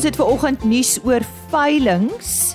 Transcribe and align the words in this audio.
Ons 0.00 0.08
het 0.08 0.16
ver 0.16 0.30
oggend 0.32 0.62
nuus 0.64 0.94
oor 1.04 1.20
veilings. 1.52 2.54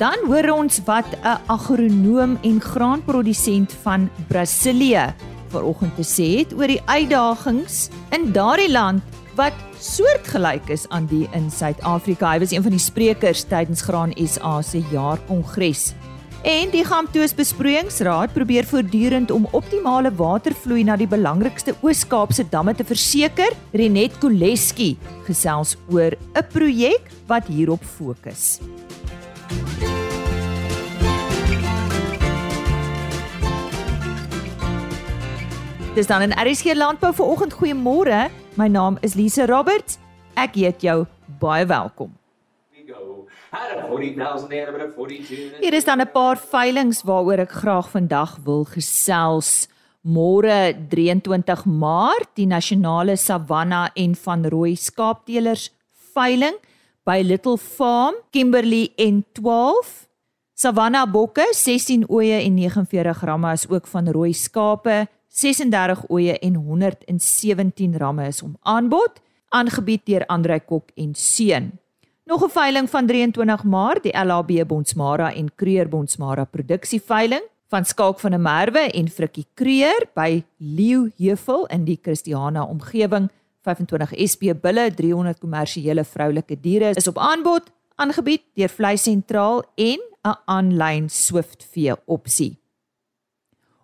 Dan 0.00 0.24
hoor 0.26 0.48
ons 0.50 0.80
wat 0.82 1.06
'n 1.22 1.38
agronoom 1.46 2.34
en 2.42 2.58
graanprodusent 2.60 3.70
van 3.84 4.10
Brasilië 4.26 5.14
ver 5.48 5.62
oggend 5.62 5.94
te 5.94 6.02
sê 6.02 6.38
het 6.38 6.52
oor 6.58 6.66
die 6.66 6.82
uitdagings 6.84 7.88
in 8.10 8.32
daardie 8.32 8.70
land 8.70 9.02
wat 9.36 9.54
soortgelyk 9.78 10.68
is 10.68 10.88
aan 10.88 11.06
die 11.06 11.28
in 11.32 11.50
Suid-Afrika. 11.50 12.32
Hy 12.32 12.38
was 12.38 12.50
een 12.50 12.62
van 12.62 12.74
die 12.74 12.82
sprekers 12.82 13.44
tydens 13.44 13.80
Graan 13.80 14.12
SA 14.26 14.62
se 14.62 14.82
jaarkongres. 14.90 15.94
En 16.42 16.72
die 16.72 16.82
Gamtoos 16.82 17.30
Besproeiingsraad 17.38 18.32
probeer 18.34 18.66
voortdurend 18.66 19.30
om 19.30 19.44
optimale 19.54 20.10
watervloei 20.18 20.82
na 20.82 20.96
die 20.98 21.06
belangrikste 21.06 21.76
Oos-Kaapse 21.86 22.48
damme 22.50 22.74
te 22.74 22.82
verseker. 22.82 23.54
Renet 23.70 24.16
Koleski 24.18 24.96
gesels 25.28 25.76
oor 25.94 26.16
'n 26.34 26.46
projek 26.50 27.06
wat 27.28 27.46
hierop 27.46 27.84
fokus. 27.84 28.58
Dis 35.94 36.06
dan 36.06 36.22
in 36.22 36.34
RSG 36.34 36.74
Landbou 36.74 37.12
vir 37.12 37.26
oggend 37.26 37.54
goeiemôre. 37.54 38.30
My 38.54 38.66
naam 38.68 38.98
is 39.00 39.14
Lise 39.14 39.46
Roberts. 39.46 39.98
Ek 40.34 40.54
heet 40.54 40.82
jou 40.82 41.06
baie 41.38 41.66
welkom. 41.66 42.21
Hier 45.60 45.74
is 45.74 45.84
dan 45.84 46.00
'n 46.00 46.10
paar 46.12 46.38
veilinge 46.38 47.02
waaroor 47.04 47.38
ek 47.44 47.52
graag 47.52 47.90
vandag 47.90 48.38
wil 48.44 48.64
gesels. 48.64 49.68
Môre 50.02 50.72
23 50.88 51.64
Maart, 51.64 52.30
die 52.34 52.46
nasionale 52.46 53.16
Savanna 53.16 53.90
en 53.94 54.14
van 54.14 54.44
Rooi 54.44 54.74
skaapteelers 54.76 55.70
veiling 56.14 56.56
by 57.04 57.20
Little 57.24 57.58
Farm, 57.58 58.14
Kimberley 58.30 58.92
N12. 58.96 60.08
Savanna 60.54 61.06
bokke 61.06 61.44
16 61.52 62.06
oeye 62.08 62.40
en 62.46 62.54
49 62.54 63.20
ramme 63.20 63.52
is 63.52 63.68
ook 63.68 63.86
van 63.86 64.08
rooi 64.08 64.32
skape 64.32 65.08
36 65.28 66.10
oeye 66.10 66.38
en 66.38 66.54
117 66.54 67.96
ramme 67.98 68.26
is 68.26 68.42
om 68.42 68.56
aanbod 68.62 69.20
aangebied 69.48 70.06
deur 70.06 70.26
Andrei 70.26 70.60
Kok 70.64 70.90
en 70.94 71.14
Seun. 71.14 71.81
Nog 72.24 72.44
'n 72.44 72.50
veiling 72.50 72.90
van 72.90 73.06
23 73.06 73.64
Maart, 73.64 74.02
die 74.02 74.18
LHB 74.18 74.66
Bonsmara 74.66 75.34
en 75.34 75.54
Kreur 75.54 75.88
Bonsmara 75.88 76.44
produksieveiling 76.44 77.42
van 77.68 77.84
Skalk 77.84 78.20
van 78.20 78.30
der 78.30 78.40
Merwe 78.40 78.78
en 78.78 79.08
Frikkie 79.08 79.46
Kreur 79.54 80.06
by 80.14 80.44
Leeuheuvel 80.56 81.66
in 81.66 81.84
die 81.84 81.98
Christiana 82.02 82.64
omgewing. 82.64 83.30
25 83.62 84.12
SP 84.30 84.42
bulle, 84.60 84.94
300 84.94 85.38
kommersiële 85.38 86.04
vroulike 86.04 86.60
diere 86.60 86.90
is 86.94 87.06
op 87.06 87.18
aanbod, 87.18 87.70
aangebied 87.94 88.42
deur 88.54 88.68
Vleis 88.68 89.02
Sentraal 89.02 89.64
en 89.74 89.98
'n 90.24 90.36
aanlyn 90.44 91.10
Swift 91.10 91.66
vee 91.70 91.94
opsie. 92.04 92.58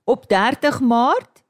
Op 0.05 0.29
30 0.29 0.81
Maart 0.81 1.43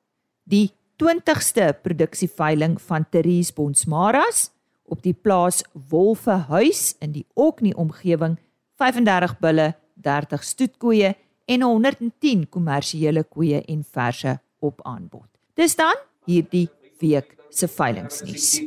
die 0.42 0.72
20ste 0.96 1.80
produksieveiling 1.82 2.80
van 2.80 3.06
Teries 3.10 3.52
Bonsmaras 3.52 4.50
op 4.88 5.02
die 5.02 5.14
plaas 5.14 5.62
Wolfehuis 5.90 6.96
in 7.04 7.12
die 7.12 7.26
Oknie 7.34 7.76
omgewing 7.76 8.38
35 8.78 9.38
bulle, 9.38 9.72
30 9.94 10.44
stoetkoeie 10.44 11.14
en 11.48 11.62
110 11.62 12.48
kommersiële 12.48 13.24
koeie 13.24 13.62
en 13.64 13.84
verse 13.84 14.38
op 14.60 14.80
aanbod. 14.86 15.28
Dis 15.54 15.76
dan 15.76 15.96
hierdie 16.28 16.68
week 17.00 17.34
se 17.50 17.68
veilingsnuus. 17.68 18.60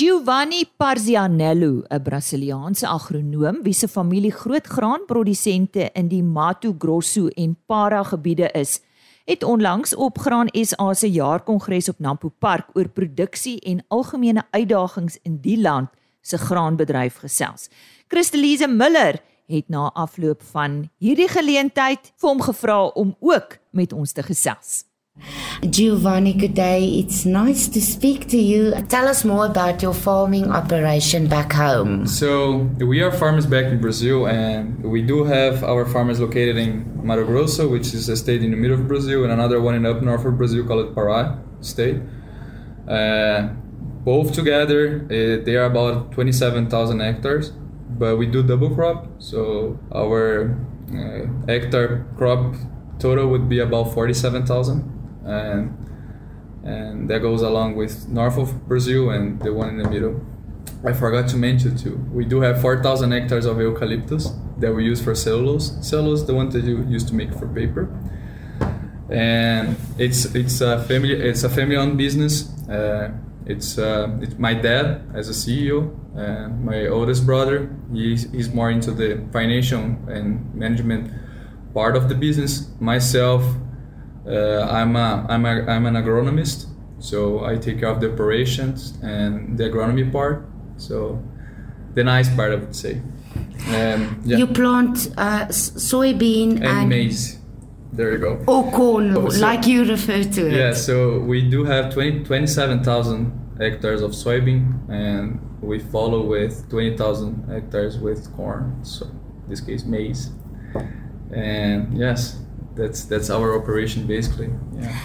Giovanni 0.00 0.64
Parzianello, 0.76 1.82
'n 1.90 2.02
Brasiliaanse 2.02 2.86
agronoom 2.86 3.62
wie 3.62 3.74
se 3.74 3.88
familie 3.88 4.32
groot 4.32 4.66
graanprodusente 4.66 5.90
in 5.92 6.08
die 6.08 6.22
Mato 6.22 6.74
Grosso 6.78 7.28
en 7.28 7.56
Para 7.66 8.02
gebiede 8.02 8.50
is, 8.54 8.80
het 9.24 9.42
onlangs 9.42 9.94
op 9.94 10.18
Graan 10.18 10.48
SA 10.52 10.94
se 10.94 11.10
jaarkongres 11.10 11.88
op 11.88 11.98
Nampo 11.98 12.28
Park 12.38 12.68
oor 12.72 12.88
produksie 12.88 13.60
en 13.60 13.84
algemene 13.88 14.44
uitdagings 14.50 15.18
in 15.22 15.38
die 15.40 15.60
land 15.60 15.88
se 16.20 16.38
graanbedryf 16.38 17.16
gesels. 17.16 17.68
Christelise 18.08 18.68
Miller 18.68 19.20
het 19.46 19.68
na 19.68 19.90
afloop 19.94 20.42
van 20.52 20.90
hierdie 20.98 21.28
geleentheid 21.28 22.12
vir 22.16 22.28
hom 22.28 22.40
gevra 22.40 22.84
om 22.86 23.16
ook 23.20 23.58
met 23.70 23.92
ons 23.92 24.12
te 24.12 24.22
gesels. 24.22 24.84
Giovanni, 25.68 26.32
good 26.32 26.54
day. 26.54 26.84
It's 26.84 27.26
nice 27.26 27.68
to 27.68 27.82
speak 27.82 28.28
to 28.30 28.38
you. 28.38 28.72
Tell 28.88 29.06
us 29.06 29.26
more 29.26 29.44
about 29.44 29.82
your 29.82 29.92
farming 29.92 30.50
operation 30.50 31.28
back 31.28 31.52
home. 31.52 32.06
So, 32.06 32.70
we 32.78 33.02
are 33.02 33.12
farmers 33.12 33.44
back 33.44 33.66
in 33.66 33.78
Brazil, 33.78 34.26
and 34.26 34.82
we 34.82 35.02
do 35.02 35.24
have 35.24 35.62
our 35.62 35.84
farmers 35.84 36.18
located 36.18 36.56
in 36.56 37.04
Mato 37.06 37.26
Grosso, 37.26 37.68
which 37.68 37.92
is 37.92 38.08
a 38.08 38.16
state 38.16 38.42
in 38.42 38.52
the 38.52 38.56
middle 38.56 38.80
of 38.80 38.88
Brazil, 38.88 39.22
and 39.22 39.32
another 39.32 39.60
one 39.60 39.74
in 39.74 39.84
up 39.84 40.00
north 40.00 40.24
of 40.24 40.38
Brazil 40.38 40.66
called 40.66 40.94
Pará 40.94 41.38
state. 41.60 42.00
Uh, 42.88 43.48
both 44.02 44.32
together, 44.32 45.04
uh, 45.04 45.44
they 45.44 45.56
are 45.56 45.64
about 45.64 46.12
27,000 46.12 47.00
hectares, 47.00 47.50
but 47.50 48.16
we 48.16 48.24
do 48.24 48.42
double 48.42 48.74
crop. 48.74 49.08
So, 49.18 49.78
our 49.94 50.56
uh, 50.88 51.46
hectare 51.46 52.06
crop 52.16 52.54
total 52.98 53.28
would 53.28 53.46
be 53.46 53.58
about 53.58 53.92
47,000 53.92 54.99
and 55.24 55.76
and 56.62 57.08
that 57.08 57.20
goes 57.20 57.42
along 57.42 57.76
with 57.76 58.08
north 58.08 58.36
of 58.36 58.68
Brazil 58.68 59.10
and 59.10 59.40
the 59.40 59.52
one 59.52 59.70
in 59.70 59.78
the 59.78 59.88
middle. 59.88 60.20
I 60.84 60.92
forgot 60.92 61.28
to 61.30 61.36
mention 61.36 61.76
too. 61.76 61.96
We 62.12 62.24
do 62.24 62.42
have 62.42 62.60
4,000 62.60 63.12
hectares 63.12 63.46
of 63.46 63.58
eucalyptus 63.58 64.32
that 64.58 64.74
we 64.74 64.84
use 64.84 65.02
for 65.02 65.14
cellulose. 65.14 65.76
Cellulose, 65.80 66.22
the 66.24 66.34
one 66.34 66.50
that 66.50 66.64
you 66.64 66.84
use 66.86 67.04
to 67.04 67.14
make 67.14 67.32
for 67.34 67.48
paper. 67.48 67.88
And 69.10 69.76
it's 69.98 70.34
it's 70.34 70.60
a 70.60 70.84
family 70.84 71.14
it's 71.14 71.42
a 71.44 71.48
family-owned 71.48 71.98
business. 71.98 72.50
Uh, 72.68 73.10
it's 73.46 73.78
uh, 73.78 74.16
it's 74.20 74.38
my 74.38 74.54
dad 74.54 75.10
as 75.14 75.28
a 75.28 75.32
CEO 75.32 75.96
and 76.14 76.64
my 76.64 76.86
oldest 76.86 77.26
brother. 77.26 77.70
He's, 77.92 78.30
he's 78.30 78.52
more 78.52 78.70
into 78.70 78.92
the 78.92 79.26
financial 79.32 79.80
and 80.08 80.54
management 80.54 81.12
part 81.74 81.96
of 81.96 82.08
the 82.08 82.14
business. 82.14 82.68
Myself, 82.80 83.44
uh, 84.26 84.66
I'm 84.70 84.96
a, 84.96 85.26
I'm 85.28 85.44
a, 85.46 85.64
I'm 85.66 85.86
an 85.86 85.94
agronomist, 85.94 86.66
so 86.98 87.44
I 87.44 87.56
take 87.56 87.80
care 87.80 87.88
of 87.88 88.00
the 88.00 88.12
operations 88.12 88.98
and 89.02 89.56
the 89.56 89.64
agronomy 89.64 90.10
part. 90.10 90.46
So 90.76 91.22
the 91.94 92.04
nice 92.04 92.34
part, 92.34 92.52
I 92.52 92.56
would 92.56 92.76
say. 92.76 93.00
Um, 93.68 94.20
yeah. 94.24 94.38
You 94.38 94.46
plant 94.46 95.12
uh, 95.16 95.46
soybean 95.46 96.56
and, 96.56 96.64
and, 96.64 96.88
maize. 96.88 97.38
There 97.92 98.12
you 98.12 98.18
go. 98.18 98.44
Or 98.46 98.70
corn, 98.70 99.16
oh, 99.16 99.28
so, 99.28 99.40
like 99.40 99.66
you 99.66 99.84
refer 99.84 100.22
to 100.22 100.46
it. 100.46 100.52
Yeah, 100.52 100.72
so 100.72 101.18
we 101.20 101.48
do 101.48 101.64
have 101.64 101.92
20, 101.92 102.24
27,000 102.24 103.56
hectares 103.58 104.00
of 104.02 104.12
soybean, 104.12 104.88
and 104.88 105.40
we 105.60 105.78
follow 105.78 106.22
with 106.22 106.68
20,000 106.70 107.48
hectares 107.48 107.98
with 107.98 108.32
corn. 108.36 108.84
So 108.84 109.06
in 109.06 109.48
this 109.48 109.60
case, 109.60 109.84
maize. 109.84 110.30
And 111.32 111.96
yes, 111.96 112.38
that's 112.80 113.04
that's 113.04 113.30
our 113.30 113.54
operation 113.60 114.06
basically. 114.06 114.50
Yeah. 114.74 114.98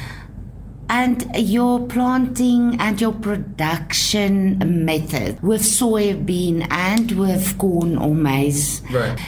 And 0.88 1.25
your 1.36 1.88
planting 1.88 2.80
and 2.80 3.02
your 3.02 3.12
production 3.12 4.86
method 4.86 5.41
with 5.41 5.63
soybean 5.63 6.68
and 6.69 7.12
with 7.12 7.58
corn 7.58 7.97
or 7.97 8.14
maize. 8.14 8.81
Right. 8.91 9.19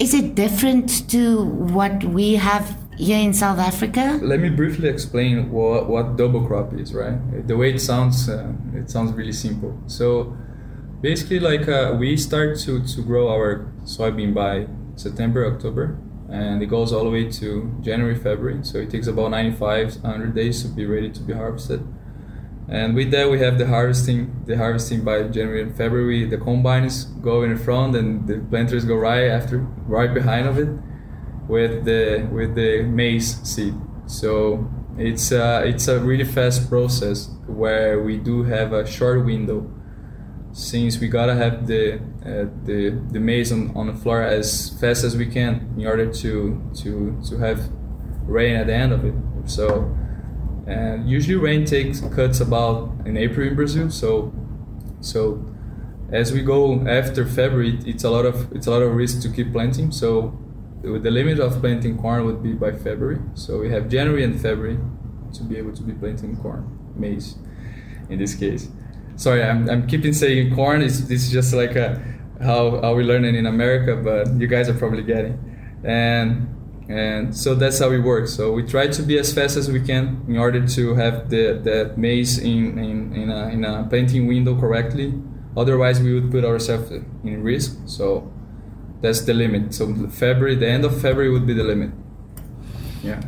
Is 0.00 0.12
it 0.12 0.34
different 0.34 1.08
to 1.10 1.44
what 1.44 2.02
we 2.02 2.34
have 2.34 2.76
here 2.98 3.18
in 3.18 3.32
South 3.32 3.60
Africa? 3.60 4.18
Let 4.22 4.40
me 4.40 4.48
briefly 4.48 4.88
explain 4.88 5.52
what, 5.52 5.88
what 5.88 6.16
double 6.16 6.44
crop 6.44 6.74
is, 6.74 6.92
right? 6.92 7.16
The 7.46 7.56
way 7.56 7.74
it 7.74 7.80
sounds, 7.80 8.28
uh, 8.28 8.52
it 8.74 8.90
sounds 8.90 9.12
really 9.12 9.32
simple. 9.32 9.78
So 9.86 10.36
basically, 11.00 11.38
like 11.38 11.68
uh, 11.68 11.96
we 11.98 12.16
start 12.16 12.58
to, 12.60 12.84
to 12.84 13.02
grow 13.02 13.28
our 13.28 13.72
soybean 13.84 14.34
by 14.34 14.66
September, 14.96 15.46
October, 15.46 15.96
and 16.30 16.62
it 16.62 16.66
goes 16.66 16.92
all 16.92 17.04
the 17.04 17.10
way 17.10 17.30
to 17.30 17.76
January, 17.80 18.14
February. 18.14 18.64
So 18.64 18.78
it 18.78 18.90
takes 18.90 19.06
about 19.06 19.30
95, 19.30 20.02
100 20.02 20.34
days 20.34 20.62
to 20.62 20.68
be 20.68 20.86
ready 20.86 21.10
to 21.10 21.20
be 21.20 21.32
harvested. 21.32 21.86
And 22.68 22.94
with 22.94 23.10
that, 23.10 23.30
we 23.30 23.40
have 23.40 23.58
the 23.58 23.66
harvesting. 23.66 24.42
The 24.46 24.56
harvesting 24.56 25.04
by 25.04 25.24
January 25.24 25.62
and 25.62 25.76
February. 25.76 26.24
The 26.24 26.38
combines 26.38 27.04
go 27.04 27.42
in 27.42 27.56
front, 27.58 27.94
and 27.94 28.26
the 28.26 28.38
planters 28.38 28.86
go 28.86 28.96
right 28.96 29.28
after, 29.28 29.58
right 29.86 30.12
behind 30.14 30.46
of 30.46 30.58
it, 30.58 30.68
with 31.46 31.84
the 31.84 32.26
with 32.32 32.54
the 32.54 32.82
maize 32.82 33.42
seed. 33.42 33.74
So 34.06 34.66
it's 34.96 35.30
a, 35.30 35.62
it's 35.66 35.88
a 35.88 35.98
really 36.00 36.24
fast 36.24 36.68
process 36.70 37.28
where 37.46 38.02
we 38.02 38.16
do 38.16 38.44
have 38.44 38.72
a 38.72 38.86
short 38.86 39.24
window 39.26 39.70
since 40.54 41.00
we 41.00 41.08
gotta 41.08 41.34
have 41.34 41.66
the 41.66 41.96
uh, 42.24 42.46
the 42.64 42.90
the 43.12 43.20
maize 43.20 43.52
on, 43.52 43.72
on 43.76 43.88
the 43.88 43.94
floor 43.94 44.22
as 44.22 44.70
fast 44.80 45.04
as 45.04 45.16
we 45.16 45.26
can 45.26 45.74
in 45.78 45.86
order 45.86 46.12
to 46.12 46.62
to 46.76 47.20
to 47.28 47.38
have 47.38 47.70
rain 48.26 48.56
at 48.56 48.68
the 48.68 48.74
end 48.74 48.92
of 48.92 49.04
it. 49.04 49.14
So 49.46 49.96
And 50.66 51.08
usually 51.10 51.36
rain 51.36 51.64
takes 51.66 52.00
cuts 52.00 52.40
about 52.40 52.76
in 53.06 53.16
April 53.16 53.48
in 53.48 53.54
Brazil. 53.56 53.90
So 53.90 54.32
so 55.00 55.44
as 56.12 56.32
we 56.32 56.42
go 56.42 56.86
after 56.88 57.26
February, 57.26 57.78
it's 57.86 58.04
a 58.04 58.10
lot 58.10 58.26
of 58.26 58.52
it's 58.52 58.66
a 58.66 58.70
lot 58.70 58.82
of 58.82 58.94
risk 58.94 59.22
to 59.22 59.30
keep 59.30 59.52
planting. 59.52 59.92
So 59.92 60.38
the 60.82 61.10
limit 61.10 61.40
of 61.40 61.60
planting 61.60 61.98
corn 61.98 62.24
would 62.26 62.42
be 62.42 62.52
by 62.52 62.72
February. 62.72 63.20
So 63.34 63.60
we 63.60 63.70
have 63.70 63.88
January 63.88 64.24
and 64.24 64.40
February 64.40 64.78
to 65.34 65.42
be 65.44 65.56
able 65.56 65.72
to 65.74 65.82
be 65.82 65.92
planting 65.94 66.36
corn, 66.36 66.78
maize, 66.96 67.36
in 68.10 68.18
this 68.18 68.34
case. 68.34 68.68
Sorry, 69.16 69.42
I'm, 69.42 69.68
I'm 69.70 69.86
keeping 69.86 70.12
saying 70.12 70.54
corn. 70.54 70.82
It's, 70.82 71.00
this 71.00 71.24
is 71.24 71.30
just 71.30 71.54
like 71.54 71.76
a, 71.76 72.02
how, 72.42 72.80
how 72.80 72.94
we 72.94 73.04
learn 73.04 73.24
it 73.24 73.34
in 73.34 73.46
America, 73.46 73.96
but 73.96 74.28
you 74.40 74.46
guys 74.46 74.68
are 74.68 74.74
probably 74.74 75.02
getting. 75.02 75.38
And 75.84 76.50
and 76.88 77.34
so 77.34 77.54
that's 77.54 77.78
how 77.78 77.88
we 77.88 77.98
work. 77.98 78.28
So 78.28 78.52
we 78.52 78.62
try 78.62 78.88
to 78.88 79.02
be 79.02 79.18
as 79.18 79.32
fast 79.32 79.56
as 79.56 79.70
we 79.70 79.80
can 79.80 80.22
in 80.28 80.36
order 80.36 80.66
to 80.66 80.94
have 80.94 81.30
the 81.30 81.60
that 81.64 81.96
maize 81.96 82.38
in 82.38 82.78
in, 82.78 83.14
in, 83.14 83.30
a, 83.30 83.48
in 83.48 83.64
a 83.64 83.86
planting 83.88 84.26
window 84.26 84.58
correctly. 84.58 85.14
Otherwise, 85.56 86.02
we 86.02 86.12
would 86.12 86.30
put 86.30 86.44
ourselves 86.44 86.90
in 86.90 87.42
risk. 87.42 87.78
So 87.86 88.30
that's 89.00 89.22
the 89.22 89.32
limit. 89.32 89.72
So 89.72 89.94
February, 90.08 90.56
the 90.56 90.68
end 90.68 90.84
of 90.84 91.00
February 91.00 91.30
would 91.30 91.46
be 91.46 91.54
the 91.54 91.64
limit. 91.64 91.90
Yeah. 93.02 93.22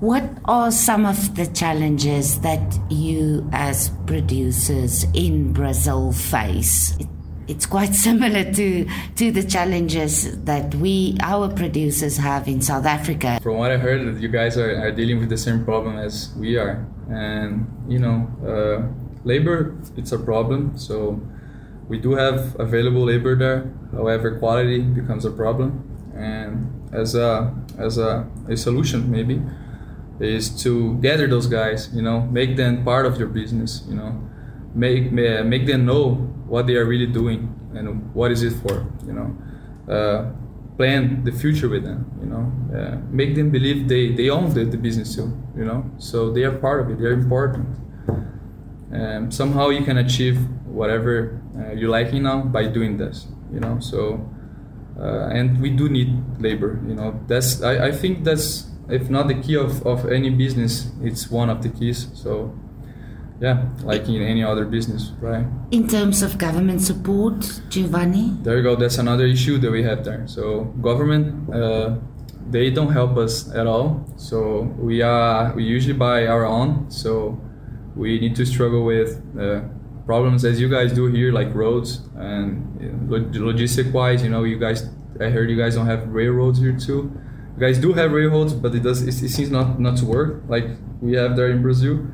What 0.00 0.22
are 0.44 0.70
some 0.70 1.04
of 1.04 1.34
the 1.34 1.46
challenges 1.46 2.40
that 2.42 2.78
you, 2.88 3.48
as 3.50 3.90
producers 4.06 5.02
in 5.12 5.52
Brazil, 5.52 6.12
face? 6.12 6.96
It, 7.00 7.08
it's 7.48 7.66
quite 7.66 7.94
similar 8.06 8.44
to 8.52 8.86
to 9.16 9.32
the 9.32 9.42
challenges 9.42 10.38
that 10.44 10.72
we, 10.76 11.16
our 11.20 11.48
producers, 11.48 12.16
have 12.16 12.46
in 12.46 12.62
South 12.62 12.86
Africa. 12.86 13.40
From 13.42 13.58
what 13.58 13.72
I 13.72 13.76
heard, 13.76 14.22
you 14.22 14.28
guys 14.28 14.56
are, 14.56 14.80
are 14.80 14.92
dealing 14.92 15.18
with 15.18 15.30
the 15.30 15.36
same 15.36 15.64
problem 15.64 15.98
as 15.98 16.32
we 16.36 16.56
are, 16.56 16.86
and 17.10 17.66
you 17.88 17.98
know, 17.98 18.30
uh, 18.46 18.86
labor 19.24 19.74
it's 19.96 20.12
a 20.12 20.18
problem. 20.18 20.78
So 20.78 21.20
we 21.88 21.98
do 21.98 22.14
have 22.14 22.54
available 22.60 23.02
labor 23.02 23.34
there. 23.34 23.68
However, 23.90 24.38
quality 24.38 24.78
becomes 24.78 25.24
a 25.24 25.32
problem, 25.32 25.82
and 26.14 26.70
as 26.94 27.16
a 27.16 27.52
as 27.76 27.98
a, 27.98 28.30
a 28.46 28.56
solution 28.56 29.10
maybe 29.10 29.42
is 30.20 30.62
to 30.62 30.94
gather 30.98 31.26
those 31.26 31.46
guys, 31.46 31.90
you 31.94 32.02
know, 32.02 32.20
make 32.22 32.56
them 32.56 32.84
part 32.84 33.06
of 33.06 33.18
your 33.18 33.28
business, 33.28 33.84
you 33.88 33.94
know, 33.94 34.20
make 34.74 35.12
make 35.12 35.66
them 35.66 35.86
know 35.86 36.14
what 36.46 36.66
they 36.66 36.74
are 36.76 36.84
really 36.84 37.06
doing 37.06 37.54
and 37.74 38.12
what 38.14 38.30
is 38.30 38.42
it 38.42 38.54
for, 38.62 38.86
you 39.06 39.12
know, 39.12 39.36
uh, 39.92 40.30
plan 40.76 41.24
the 41.24 41.32
future 41.32 41.68
with 41.68 41.84
them, 41.84 42.10
you 42.20 42.26
know, 42.26 42.52
uh, 42.76 42.96
make 43.10 43.34
them 43.34 43.50
believe 43.50 43.88
they 43.88 44.12
they 44.12 44.28
own 44.28 44.52
the, 44.54 44.64
the 44.64 44.76
business 44.76 45.14
too, 45.14 45.36
you 45.56 45.64
know, 45.64 45.84
so 45.98 46.32
they 46.32 46.44
are 46.44 46.56
part 46.58 46.80
of 46.80 46.90
it, 46.90 46.98
they're 46.98 47.12
important. 47.12 47.68
Um, 48.92 49.30
somehow 49.30 49.68
you 49.68 49.84
can 49.84 49.98
achieve 49.98 50.38
whatever 50.66 51.40
uh, 51.58 51.72
you 51.72 51.88
liking 51.88 52.22
now 52.22 52.40
by 52.40 52.66
doing 52.66 52.96
this, 52.96 53.26
you 53.52 53.60
know, 53.60 53.78
so. 53.80 54.28
Uh, 54.98 55.28
and 55.28 55.60
we 55.60 55.70
do 55.70 55.88
need 55.88 56.10
labor, 56.40 56.82
you 56.88 56.92
know. 56.92 57.20
That's 57.28 57.62
I, 57.62 57.86
I 57.86 57.92
think 57.92 58.24
that's 58.24 58.67
if 58.88 59.10
not 59.10 59.28
the 59.28 59.34
key 59.34 59.56
of, 59.56 59.86
of 59.86 60.10
any 60.10 60.30
business, 60.30 60.90
it's 61.02 61.30
one 61.30 61.50
of 61.50 61.62
the 61.62 61.68
keys. 61.68 62.08
So, 62.14 62.58
yeah, 63.40 63.68
like 63.82 64.08
in 64.08 64.22
any 64.22 64.42
other 64.42 64.64
business, 64.64 65.12
right? 65.20 65.46
In 65.70 65.86
terms 65.86 66.22
of 66.22 66.38
government 66.38 66.80
support, 66.80 67.60
Giovanni? 67.68 68.36
There 68.42 68.56
you 68.56 68.62
go. 68.62 68.76
That's 68.76 68.98
another 68.98 69.26
issue 69.26 69.58
that 69.58 69.70
we 69.70 69.82
have 69.82 70.04
there. 70.04 70.26
So, 70.26 70.64
government, 70.80 71.54
uh, 71.54 71.96
they 72.50 72.70
don't 72.70 72.92
help 72.92 73.16
us 73.16 73.52
at 73.54 73.66
all. 73.66 74.04
So, 74.16 74.62
we 74.78 75.02
are 75.02 75.54
we 75.54 75.64
usually 75.64 75.94
buy 75.94 76.26
our 76.26 76.46
own. 76.46 76.90
So, 76.90 77.38
we 77.94 78.18
need 78.18 78.34
to 78.36 78.46
struggle 78.46 78.84
with 78.84 79.22
uh, 79.38 79.60
problems 80.06 80.44
as 80.44 80.60
you 80.60 80.68
guys 80.68 80.92
do 80.92 81.06
here, 81.06 81.30
like 81.30 81.54
roads 81.54 82.08
and 82.16 83.10
log- 83.10 83.34
logistic 83.34 83.92
wise. 83.92 84.22
You 84.22 84.30
know, 84.30 84.44
you 84.44 84.58
guys, 84.58 84.88
I 85.20 85.28
heard 85.28 85.50
you 85.50 85.56
guys 85.56 85.74
don't 85.74 85.86
have 85.86 86.08
railroads 86.08 86.58
here 86.58 86.76
too 86.76 87.12
guys 87.58 87.78
do 87.78 87.92
have 87.92 88.12
railroads, 88.12 88.54
but 88.54 88.74
it 88.74 88.82
does 88.82 89.02
it, 89.02 89.22
it, 89.22 89.28
seems 89.28 89.50
not 89.50 89.80
not 89.80 89.96
to 89.98 90.04
work 90.04 90.42
like 90.48 90.64
we 91.00 91.14
have 91.14 91.36
there 91.36 91.50
in 91.50 91.62
Brazil. 91.62 92.06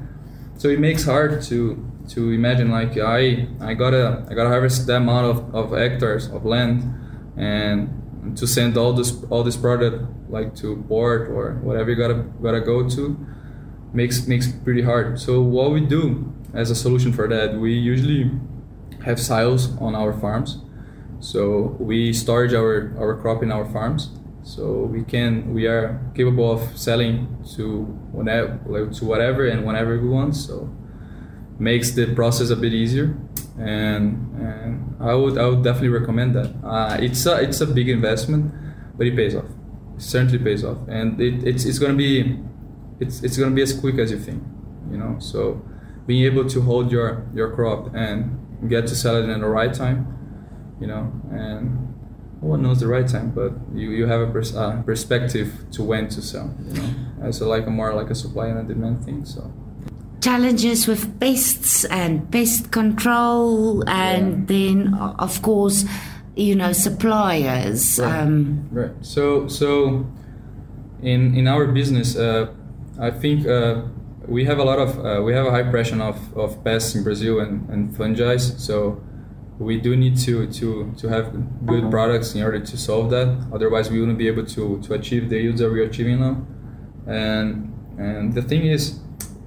So 0.57 0.69
it 0.69 0.81
makes 0.81 1.05
hard 1.05 1.43
to 1.43 1.85
to 2.11 2.31
imagine 2.31 2.71
like 2.71 2.99
I 2.99 3.49
I 3.61 3.75
gotta 3.75 4.27
I 4.29 4.35
gotta 4.35 4.51
harvest 4.51 4.87
that 4.87 4.97
amount 4.97 5.27
of, 5.27 5.55
of 5.55 5.79
hectares 5.79 6.29
of 6.29 6.45
land 6.45 6.83
and 7.37 8.37
to 8.37 8.47
send 8.47 8.77
all 8.77 8.93
this 8.93 9.23
all 9.31 9.43
this 9.43 9.57
product 9.57 10.03
like 10.31 10.55
to 10.57 10.83
port 10.89 11.29
or 11.29 11.55
whatever 11.63 11.91
you 11.91 11.97
gotta 11.97 12.25
gotta 12.43 12.61
go 12.61 12.89
to 12.89 13.17
makes 13.93 14.27
makes 14.27 14.51
pretty 14.51 14.83
hard. 14.83 15.21
So 15.21 15.41
what 15.41 15.71
we 15.73 15.81
do 15.81 16.33
as 16.53 16.71
a 16.71 16.75
solution 16.75 17.13
for 17.13 17.29
that, 17.29 17.55
we 17.55 17.73
usually 17.73 18.31
have 19.05 19.21
silos 19.21 19.77
on 19.79 19.95
our 19.95 20.13
farms. 20.13 20.59
So 21.21 21.77
we 21.81 22.13
storage 22.13 22.55
our, 22.55 22.95
our 22.99 23.17
crop 23.17 23.43
in 23.43 23.51
our 23.51 23.65
farms 23.65 24.11
so 24.45 24.85
we 24.85 25.03
can 25.03 25.55
we 25.55 25.67
are 25.67 26.01
capable 26.15 26.53
of 26.53 26.79
selling 26.79 27.43
to 27.57 27.85
whenever 28.13 28.61
like 28.67 28.93
to 28.93 29.05
whatever 29.07 29.47
and 29.47 29.65
whenever 29.65 29.99
we 29.99 30.09
want 30.09 30.37
so 30.37 30.71
makes 31.59 31.93
the 31.93 32.15
process 32.15 32.51
a 32.51 32.57
bit 32.57 32.73
easier. 32.73 33.17
And 33.59 34.37
and 34.37 34.97
I 35.01 35.15
would 35.15 35.39
I 35.39 35.47
would 35.47 35.63
definitely 35.63 35.91
recommend 35.91 36.35
that. 36.35 36.53
Uh, 36.65 36.99
it's 37.01 37.25
a 37.27 37.41
it's 37.41 37.61
a 37.61 37.67
big 37.67 37.89
investment 37.89 38.53
but 38.97 39.07
it 39.07 39.17
pays 39.17 39.35
off. 39.35 39.47
It 39.97 40.03
certainly 40.03 40.39
pays 40.39 40.65
off. 40.65 40.79
And 40.89 41.21
it, 41.21 41.47
it's 41.47 41.65
it's 41.65 41.79
gonna 41.79 41.95
be 41.95 42.39
it's 43.01 43.23
it's 43.23 43.37
gonna 43.37 43.55
be 43.55 43.63
as 43.63 43.73
quick 43.73 43.99
as 43.99 44.11
you 44.11 44.19
think 44.19 44.43
you 44.91 44.99
know? 44.99 45.17
So 45.21 45.63
being 46.07 46.25
able 46.25 46.49
to 46.49 46.61
hold 46.61 46.93
your 46.93 47.27
your 47.35 47.55
crop 47.55 47.95
and 47.95 48.69
get 48.69 48.87
to 48.89 48.95
sell 48.95 49.17
it 49.17 49.29
in 49.29 49.41
the 49.41 49.49
right 49.49 49.73
time 49.73 50.11
you 50.81 50.87
know? 50.89 51.13
And 51.31 51.94
one 52.45 52.63
knows 52.63 52.81
the 52.81 52.87
right 52.87 53.09
time, 53.09 53.31
but 53.31 53.53
you, 53.75 53.91
you 53.91 54.07
have 54.07 54.21
a 54.21 54.27
pers- 54.27 54.55
uh, 54.55 54.83
perspective 54.83 55.53
to 55.73 55.83
when 55.83 56.09
to 56.09 56.21
sell. 56.21 56.55
You 56.69 56.83
know, 56.83 56.91
as 57.23 57.41
a, 57.41 57.49
like 57.49 57.67
a 57.67 57.71
more 57.71 57.95
like 57.95 58.11
a 58.11 58.15
supply 58.15 58.49
and 58.49 58.59
a 58.59 58.63
demand 58.63 59.05
thing. 59.05 59.25
So 59.25 59.51
challenges 60.21 60.87
with 60.87 61.19
pests 61.19 61.85
and 61.87 62.31
pest 62.31 62.71
control, 62.71 63.89
and 63.89 64.41
yeah. 64.41 64.57
then 64.57 64.95
of 64.95 65.41
course, 65.43 65.85
you 66.37 66.55
know, 66.55 66.73
suppliers. 66.73 67.99
Right. 67.99 68.21
Um, 68.21 68.69
right. 68.71 68.93
So 69.01 69.49
so 69.49 70.07
in 71.03 71.35
in 71.35 71.49
our 71.49 71.67
business, 71.67 72.17
uh, 72.17 72.53
I 73.01 73.11
think. 73.11 73.47
Uh, 73.47 73.83
we 74.27 74.47
have 74.47 74.59
a 74.59 74.65
lot 74.65 74.79
of 74.79 75.05
uh, 75.05 75.21
we 75.23 75.35
have 75.35 75.45
a 75.45 75.51
high 75.51 75.71
pressure 75.71 76.01
of, 76.01 76.17
of 76.35 76.65
pests 76.65 76.95
in 76.95 77.05
Brazil 77.05 77.41
and, 77.41 77.69
and 77.69 77.95
fungi. 77.95 78.39
So 78.39 79.03
we 79.59 79.81
do 79.81 79.97
need 79.97 80.17
to 80.19 80.47
to 80.49 80.93
to 80.97 81.09
have 81.09 81.33
good 81.67 81.91
products 81.91 82.35
in 82.35 82.43
order 82.43 82.61
to 82.61 82.77
solve 82.77 83.11
that. 83.11 83.29
Otherwise, 83.53 83.91
we 83.91 84.01
wouldn't 84.01 84.19
be 84.19 84.27
able 84.27 84.45
to 84.47 84.81
to 84.83 84.95
achieve 84.95 85.31
the 85.31 85.39
yields 85.39 85.61
that 85.61 85.71
we're 85.71 85.85
achieving 85.85 86.21
now. 86.21 86.45
And 87.07 87.73
and 87.99 88.35
the 88.35 88.43
thing 88.43 88.67
is, 88.67 89.01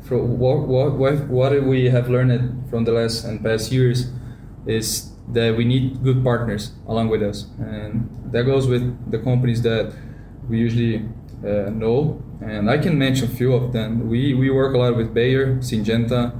for 0.03 0.17
what 0.17 0.67
what 0.67 1.27
what 1.27 1.63
we 1.63 1.85
have 1.89 2.09
learned 2.09 2.69
from 2.69 2.85
the 2.85 2.93
last 2.93 3.25
and 3.25 3.43
past 3.43 3.71
years 3.71 4.09
is 4.65 5.11
that 5.29 5.57
we 5.57 5.65
need 5.65 6.01
good 6.03 6.23
partners 6.23 6.71
along 6.87 7.09
with 7.09 7.21
us, 7.21 7.47
and 7.59 8.09
that 8.31 8.43
goes 8.43 8.67
with 8.67 9.11
the 9.11 9.19
companies 9.19 9.61
that 9.63 9.93
we 10.47 10.57
usually 10.57 11.05
uh, 11.43 11.69
know. 11.69 12.23
And 12.39 12.69
I 12.69 12.77
can 12.77 12.97
mention 12.97 13.25
a 13.25 13.35
few 13.35 13.53
of 13.53 13.73
them. 13.73 14.07
We 14.07 14.33
we 14.33 14.49
work 14.51 14.73
a 14.73 14.77
lot 14.77 14.95
with 14.95 15.13
Bayer, 15.13 15.57
Syngenta, 15.57 16.31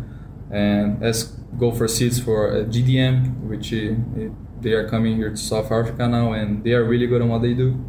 and 0.51 1.03
as 1.03 1.36
go 1.57 1.71
for 1.71 1.87
seeds 1.87 2.19
for 2.19 2.51
uh, 2.51 2.63
GDM, 2.65 3.41
which 3.41 3.71
they 4.61 4.71
are 4.71 4.87
coming 4.89 5.15
here 5.15 5.29
to 5.29 5.37
South 5.37 5.71
Africa 5.71 6.07
now, 6.07 6.33
and 6.33 6.63
they 6.63 6.73
are 6.73 6.83
really 6.83 7.07
good 7.07 7.21
on 7.21 7.29
what 7.29 7.41
they 7.41 7.53
do. 7.53 7.83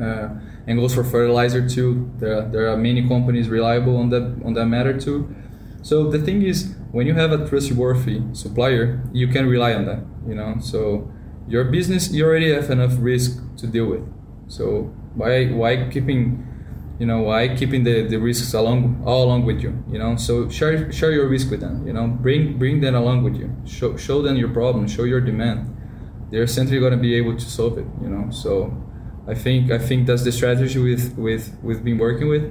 Uh, 0.00 0.28
and 0.66 0.78
goes 0.78 0.94
for 0.94 1.04
fertilizer 1.04 1.68
too. 1.68 2.10
There 2.18 2.42
there 2.48 2.68
are 2.68 2.76
many 2.76 3.06
companies 3.08 3.48
reliable 3.48 3.96
on 3.96 4.10
that 4.10 4.40
on 4.44 4.54
that 4.54 4.66
matter 4.66 4.98
too. 4.98 5.34
So 5.82 6.10
the 6.10 6.18
thing 6.18 6.42
is, 6.42 6.74
when 6.92 7.06
you 7.06 7.14
have 7.14 7.32
a 7.32 7.48
trustworthy 7.48 8.22
supplier, 8.32 9.02
you 9.12 9.26
can 9.28 9.46
rely 9.46 9.74
on 9.74 9.86
that. 9.86 10.04
You 10.26 10.34
know, 10.34 10.56
so 10.60 11.10
your 11.48 11.64
business 11.64 12.12
you 12.12 12.24
already 12.24 12.52
have 12.52 12.70
enough 12.70 12.94
risk 12.98 13.40
to 13.58 13.66
deal 13.66 13.86
with. 13.86 14.02
So 14.48 14.94
why 15.14 15.46
why 15.46 15.88
keeping 15.90 16.46
you 17.02 17.08
know 17.10 17.20
why 17.22 17.48
keeping 17.60 17.82
the, 17.82 18.06
the 18.06 18.16
risks 18.16 18.54
along 18.54 19.02
all 19.04 19.24
along 19.24 19.44
with 19.44 19.60
you 19.60 19.72
you 19.92 19.98
know? 19.98 20.14
So 20.14 20.48
share 20.48 20.92
share 20.92 21.10
your 21.10 21.28
risk 21.28 21.50
with 21.50 21.60
them 21.66 21.84
you 21.84 21.92
know? 21.92 22.06
Bring 22.06 22.58
bring 22.62 22.80
them 22.80 22.94
along 22.94 23.24
with 23.24 23.34
you. 23.34 23.48
Show 23.66 23.96
show 23.96 24.22
them 24.22 24.36
your 24.36 24.50
problem 24.60 24.86
show 24.86 25.02
your 25.02 25.20
demand. 25.20 25.60
They're 26.30 26.44
essentially 26.44 26.78
going 26.78 26.96
to 26.98 27.02
be 27.08 27.14
able 27.16 27.34
to 27.36 27.46
solve 27.58 27.76
it 27.82 27.88
you 28.00 28.08
know? 28.08 28.30
So 28.30 28.52
i 29.32 29.34
think 29.34 29.70
i 29.70 29.78
think 29.78 30.06
that's 30.08 30.24
the 30.28 30.34
strategy 30.40 30.80
with 30.88 31.04
with 31.26 31.42
we've 31.66 31.82
been 31.82 31.98
working 31.98 32.28
with. 32.34 32.44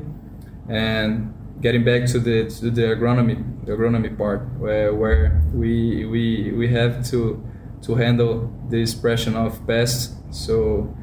And 0.68 1.34
getting 1.62 1.86
back 1.86 2.02
to 2.14 2.20
the 2.20 2.38
to 2.60 2.70
the 2.78 2.88
agronomy 2.96 3.38
the 3.66 3.72
agronomy 3.78 4.12
part 4.22 4.42
where 4.64 4.94
where 5.02 5.42
we 5.54 6.06
we 6.14 6.52
we 6.60 6.68
have 6.80 6.94
to 7.12 7.20
to 7.86 7.96
handle 7.96 8.34
the 8.70 8.80
expression 8.86 9.34
of 9.44 9.50
pests. 9.66 10.14
So 10.30 10.94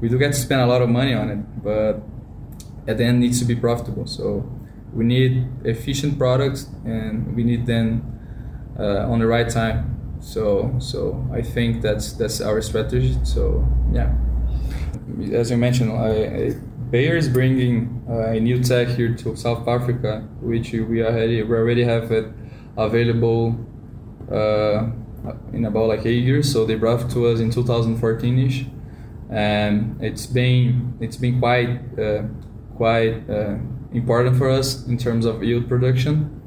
we 0.00 0.08
do 0.08 0.16
get 0.18 0.32
to 0.36 0.40
spend 0.46 0.60
a 0.62 0.66
lot 0.72 0.80
of 0.80 0.88
money 0.88 1.14
on 1.22 1.26
it 1.34 1.40
but 1.68 2.13
at 2.86 2.98
the 2.98 3.04
end 3.04 3.20
needs 3.20 3.38
to 3.40 3.44
be 3.44 3.56
profitable. 3.56 4.06
So 4.06 4.50
we 4.92 5.04
need 5.04 5.46
efficient 5.64 6.18
products 6.18 6.68
and 6.84 7.34
we 7.34 7.42
need 7.42 7.66
them 7.66 8.14
uh, 8.78 9.10
on 9.10 9.18
the 9.18 9.26
right 9.26 9.48
time. 9.48 10.18
So 10.20 10.76
so 10.78 11.26
I 11.32 11.42
think 11.42 11.82
that's 11.82 12.12
that's 12.12 12.40
our 12.40 12.60
strategy. 12.62 13.16
So 13.24 13.66
yeah, 13.92 14.14
as 15.32 15.50
you 15.50 15.56
mentioned, 15.56 15.92
I, 15.92 16.08
I, 16.08 16.54
Bayer 16.90 17.16
is 17.16 17.28
bringing 17.28 18.04
uh, 18.08 18.30
a 18.30 18.40
new 18.40 18.62
tech 18.62 18.88
here 18.88 19.14
to 19.16 19.36
South 19.36 19.66
Africa, 19.68 20.26
which 20.40 20.72
we 20.72 21.02
already 21.02 21.42
we 21.42 21.56
already 21.56 21.84
have 21.84 22.10
it 22.12 22.26
available 22.76 23.58
uh, 24.30 24.86
in 25.52 25.64
about 25.64 25.88
like 25.88 26.06
eight 26.06 26.24
years. 26.24 26.50
So 26.50 26.64
they 26.64 26.76
brought 26.76 27.10
to 27.10 27.26
us 27.26 27.40
in 27.40 27.50
2014ish, 27.50 28.66
and 29.30 30.02
it's 30.02 30.26
been 30.26 30.96
it's 31.00 31.16
been 31.16 31.38
quite 31.38 31.80
uh, 31.98 32.22
quite 32.76 33.28
uh, 33.28 33.56
important 33.92 34.36
for 34.36 34.50
us 34.50 34.86
in 34.86 34.98
terms 34.98 35.24
of 35.24 35.42
yield 35.42 35.68
production. 35.68 36.40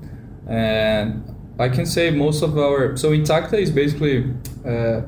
And 0.47 1.35
I 1.59 1.69
can 1.69 1.85
say 1.85 2.11
most 2.11 2.41
of 2.43 2.57
our 2.57 2.95
so 2.97 3.11
Intacta 3.11 3.53
is 3.53 3.71
basically 3.71 4.33
uh, 4.65 5.01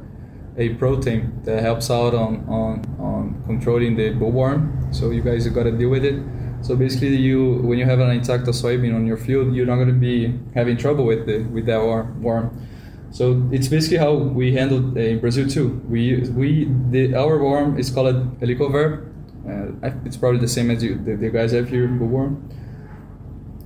a 0.58 0.70
protein 0.76 1.42
that 1.44 1.62
helps 1.62 1.90
out 1.90 2.14
on, 2.14 2.46
on, 2.50 2.84
on 3.00 3.44
controlling 3.46 3.96
the 3.96 4.12
bollworm. 4.12 4.94
So 4.94 5.12
you 5.12 5.22
guys 5.22 5.48
got 5.48 5.64
to 5.64 5.72
deal 5.72 5.90
with 5.90 6.04
it. 6.04 6.22
So 6.62 6.76
basically, 6.76 7.16
you 7.16 7.62
when 7.64 7.80
you 7.80 7.86
have 7.86 8.00
an 8.00 8.20
Intacta 8.20 8.50
soybean 8.50 8.94
on 8.94 9.06
your 9.06 9.16
field, 9.16 9.56
you're 9.56 9.66
not 9.66 9.76
going 9.76 9.88
to 9.88 9.94
be 9.94 10.38
having 10.54 10.76
trouble 10.76 11.06
with 11.06 11.26
the 11.26 11.44
with 11.44 11.66
that 11.68 11.80
worm. 11.80 12.68
So 13.12 13.48
it's 13.52 13.68
basically 13.68 13.98
how 13.98 14.14
we 14.14 14.54
handle 14.54 14.98
in 14.98 15.20
Brazil 15.20 15.48
too. 15.48 15.82
We 15.88 16.20
we 16.32 16.68
the, 16.90 17.16
our 17.16 17.42
worm 17.42 17.80
is 17.80 17.90
called 17.90 18.40
Helicoverp. 18.42 19.09
Uh, 19.50 19.92
it's 20.06 20.18
probably 20.18 20.40
the 20.40 20.48
same 20.48 20.70
as 20.70 20.84
you 20.84 20.96
the, 20.96 21.16
the 21.16 21.30
guys 21.30 21.52
have 21.52 21.70
here, 21.70 21.86
in 21.86 22.00
bollworm 22.00 22.42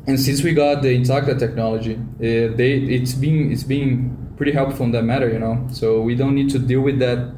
and 0.06 0.20
since 0.20 0.44
we 0.44 0.54
got 0.54 0.82
the 0.82 0.90
Intacta 0.90 1.40
technology, 1.40 1.96
uh, 1.96 2.56
they 2.56 2.74
it's 2.74 3.14
been 3.14 3.52
it's 3.52 3.64
been 3.64 4.34
pretty 4.36 4.52
helpful 4.52 4.86
in 4.86 4.92
that 4.92 5.04
matter, 5.04 5.30
you 5.30 5.40
know. 5.40 5.66
So 5.72 6.02
we 6.02 6.16
don't 6.16 6.36
need 6.36 6.50
to 6.50 6.60
deal 6.60 6.82
with 6.82 7.00
that 7.00 7.34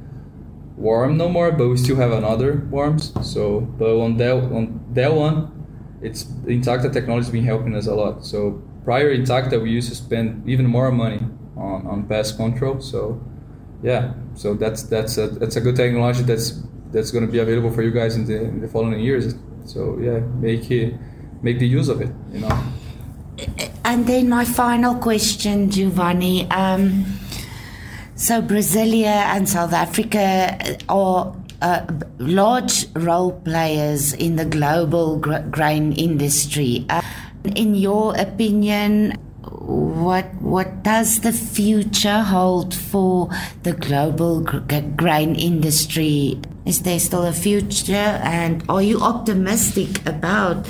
worm 0.76 1.18
no 1.18 1.30
more, 1.30 1.52
but 1.52 1.68
we 1.70 1.78
still 1.78 1.96
have 1.98 2.12
another 2.12 2.68
worms. 2.72 3.14
So, 3.22 3.62
but 3.62 4.00
on 4.00 4.18
that 4.18 4.34
on 4.34 4.84
that 4.94 5.14
one, 5.14 5.52
it's 6.02 6.24
Intacta 6.24 6.92
technology 6.92 7.26
has 7.26 7.32
been 7.32 7.46
helping 7.46 7.76
us 7.76 7.86
a 7.86 7.94
lot. 7.94 8.26
So 8.26 8.64
prior 8.84 9.16
Intacta, 9.16 9.62
we 9.62 9.70
used 9.70 9.90
to 9.90 9.96
spend 9.96 10.50
even 10.50 10.66
more 10.66 10.92
money 10.92 11.22
on, 11.56 11.86
on 11.86 12.08
pest 12.08 12.36
control. 12.36 12.82
So 12.82 13.24
yeah, 13.84 14.14
so 14.34 14.56
that's 14.56 14.84
that's 14.84 15.20
a 15.20 15.28
that's 15.28 15.56
a 15.56 15.62
good 15.62 15.76
technology 15.76 16.24
that's 16.24 16.64
that's 16.92 17.12
going 17.12 17.26
to 17.26 17.32
be 17.32 17.40
available 17.40 17.72
for 17.72 17.82
you 17.82 17.92
guys 17.92 18.16
in 18.16 18.26
the 18.26 18.42
in 18.42 18.62
the 18.62 18.68
following 18.68 19.00
years. 19.00 19.36
So 19.66 19.98
yeah, 20.00 20.20
make 20.40 20.70
it 20.72 20.94
make 21.42 21.60
the 21.60 21.68
use 21.68 21.90
of 21.90 22.02
it, 22.02 22.12
you 22.32 22.40
know. 22.40 22.64
And 23.84 24.08
then 24.08 24.30
my 24.30 24.46
final 24.46 24.96
question, 24.96 25.70
Giovanni. 25.70 26.50
Um, 26.50 27.06
so 28.16 28.42
Brasilia 28.42 29.36
and 29.36 29.48
South 29.48 29.74
Africa 29.74 30.78
are 30.88 31.36
uh, 31.62 31.86
large 32.18 32.88
role 32.96 33.34
players 33.42 34.14
in 34.14 34.38
the 34.38 34.46
global 34.46 35.18
gr- 35.18 35.46
grain 35.52 35.92
industry. 35.94 36.86
Uh, 36.90 37.02
in 37.56 37.76
your 37.76 38.16
opinion, 38.18 39.12
what 39.44 40.26
what 40.42 40.84
does 40.84 41.20
the 41.22 41.32
future 41.32 42.22
hold 42.22 42.74
for 42.74 43.30
the 43.64 43.74
global 43.74 44.42
gr- 44.42 44.82
grain 44.96 45.36
industry? 45.36 46.40
Is 46.66 46.82
there 46.82 47.00
still 47.00 47.24
a 47.24 47.34
future, 47.34 48.20
and 48.24 48.64
are 48.68 48.82
you 48.82 49.00
optimistic 49.02 50.06
about? 50.08 50.68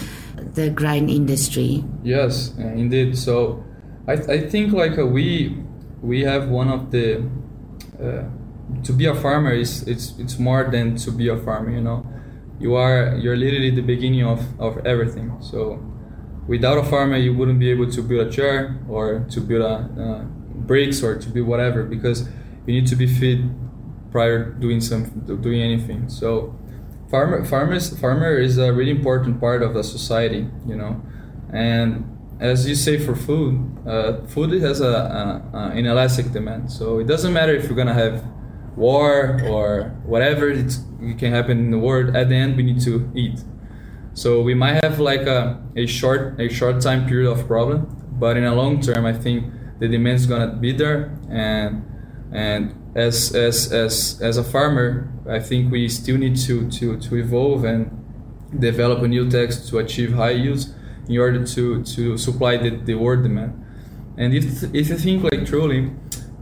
the 0.55 0.69
grain 0.69 1.09
industry. 1.09 1.83
Yes, 2.03 2.53
indeed. 2.57 3.17
So 3.17 3.63
I, 4.07 4.13
I 4.13 4.49
think 4.49 4.73
like 4.73 4.97
uh, 4.97 5.05
we 5.05 5.57
we 6.01 6.21
have 6.21 6.49
one 6.49 6.69
of 6.69 6.91
the 6.91 7.27
uh, 8.01 8.23
to 8.83 8.93
be 8.93 9.05
a 9.05 9.15
farmer 9.15 9.53
is 9.53 9.83
it's 9.87 10.17
it's 10.17 10.39
more 10.39 10.69
than 10.71 10.95
to 10.97 11.11
be 11.11 11.27
a 11.27 11.37
farmer. 11.37 11.71
You 11.71 11.81
know, 11.81 12.05
you 12.59 12.75
are 12.75 13.15
you're 13.15 13.37
literally 13.37 13.71
the 13.71 13.81
beginning 13.81 14.23
of 14.23 14.41
of 14.59 14.85
everything. 14.85 15.37
So 15.41 15.83
without 16.47 16.77
a 16.77 16.83
farmer, 16.83 17.17
you 17.17 17.35
wouldn't 17.35 17.59
be 17.59 17.69
able 17.69 17.91
to 17.91 18.01
build 18.01 18.27
a 18.27 18.31
chair 18.31 18.79
or 18.89 19.25
to 19.29 19.41
build 19.41 19.61
a 19.61 19.75
uh, 20.01 20.23
bricks 20.67 21.03
or 21.03 21.17
to 21.19 21.29
build 21.29 21.47
whatever 21.47 21.83
because 21.83 22.27
you 22.65 22.73
need 22.73 22.87
to 22.87 22.95
be 22.95 23.07
fit 23.07 23.39
prior 24.15 24.39
doing 24.65 24.79
some 24.79 25.01
doing 25.45 25.61
anything. 25.69 26.01
So 26.07 26.55
farmer 27.11 27.43
farmers 27.53 27.85
farmer 28.03 28.33
is 28.47 28.57
a 28.57 28.71
really 28.77 28.93
important 28.99 29.41
part 29.45 29.61
of 29.61 29.73
the 29.77 29.83
society 29.83 30.43
you 30.69 30.77
know? 30.81 30.93
And 31.51 31.87
as 32.39 32.67
you 32.69 32.75
say 32.75 32.95
for 33.05 33.15
food 33.27 33.53
uh, 33.93 34.11
food 34.33 34.49
has 34.61 34.79
a, 34.79 34.95
a, 35.21 35.57
a 35.57 35.61
inelastic 35.81 36.31
demand. 36.31 36.71
So 36.71 36.85
it 36.99 37.07
doesn't 37.07 37.33
matter 37.39 37.53
if 37.59 37.63
you're 37.65 37.81
gonna 37.83 38.01
have 38.05 38.23
war 38.77 39.41
or 39.53 39.67
whatever 40.13 40.45
it 40.49 40.71
can 41.21 41.31
happen 41.37 41.55
in 41.65 41.71
the 41.71 41.81
world 41.87 42.15
at 42.15 42.29
the 42.29 42.37
end 42.43 42.55
we 42.55 42.63
need 42.63 42.81
to 42.89 42.93
eat. 43.13 43.37
So 44.13 44.41
we 44.41 44.53
might 44.53 44.77
have 44.85 44.99
like 45.11 45.25
a, 45.37 45.61
a 45.75 45.85
short 45.97 46.39
a 46.39 46.47
short 46.47 46.81
time 46.87 47.01
period 47.05 47.29
of 47.29 47.45
problem 47.47 47.79
but 48.23 48.37
in 48.37 48.45
a 48.45 48.55
long 48.61 48.79
term 48.87 49.05
i 49.05 49.15
think 49.23 49.39
the 49.79 49.87
demand 49.95 50.17
is 50.21 50.25
gonna 50.25 50.53
be 50.65 50.71
there 50.71 50.99
and 51.29 51.71
and 52.31 52.61
as 52.95 53.35
as 53.35 53.71
as 53.73 54.21
as 54.21 54.37
a 54.37 54.43
farmer, 54.43 55.11
I 55.29 55.39
think 55.39 55.71
we 55.71 55.89
still 55.89 56.17
need 56.17 56.37
to 56.47 56.69
to 56.71 56.97
to 56.97 57.15
evolve 57.17 57.65
and 57.65 57.91
develop 58.57 59.03
a 59.03 59.07
new 59.07 59.29
text 59.29 59.67
to 59.69 59.79
achieve 59.79 60.13
high 60.13 60.31
yields 60.31 60.73
in 61.09 61.17
order 61.17 61.45
to 61.45 61.83
to 61.83 62.17
supply 62.17 62.57
the, 62.57 62.69
the 62.69 62.95
world 62.95 63.23
demand. 63.23 63.53
And 64.17 64.33
if 64.33 64.63
if 64.73 64.89
you 64.89 64.97
think 64.97 65.23
like 65.23 65.45
truly, 65.45 65.91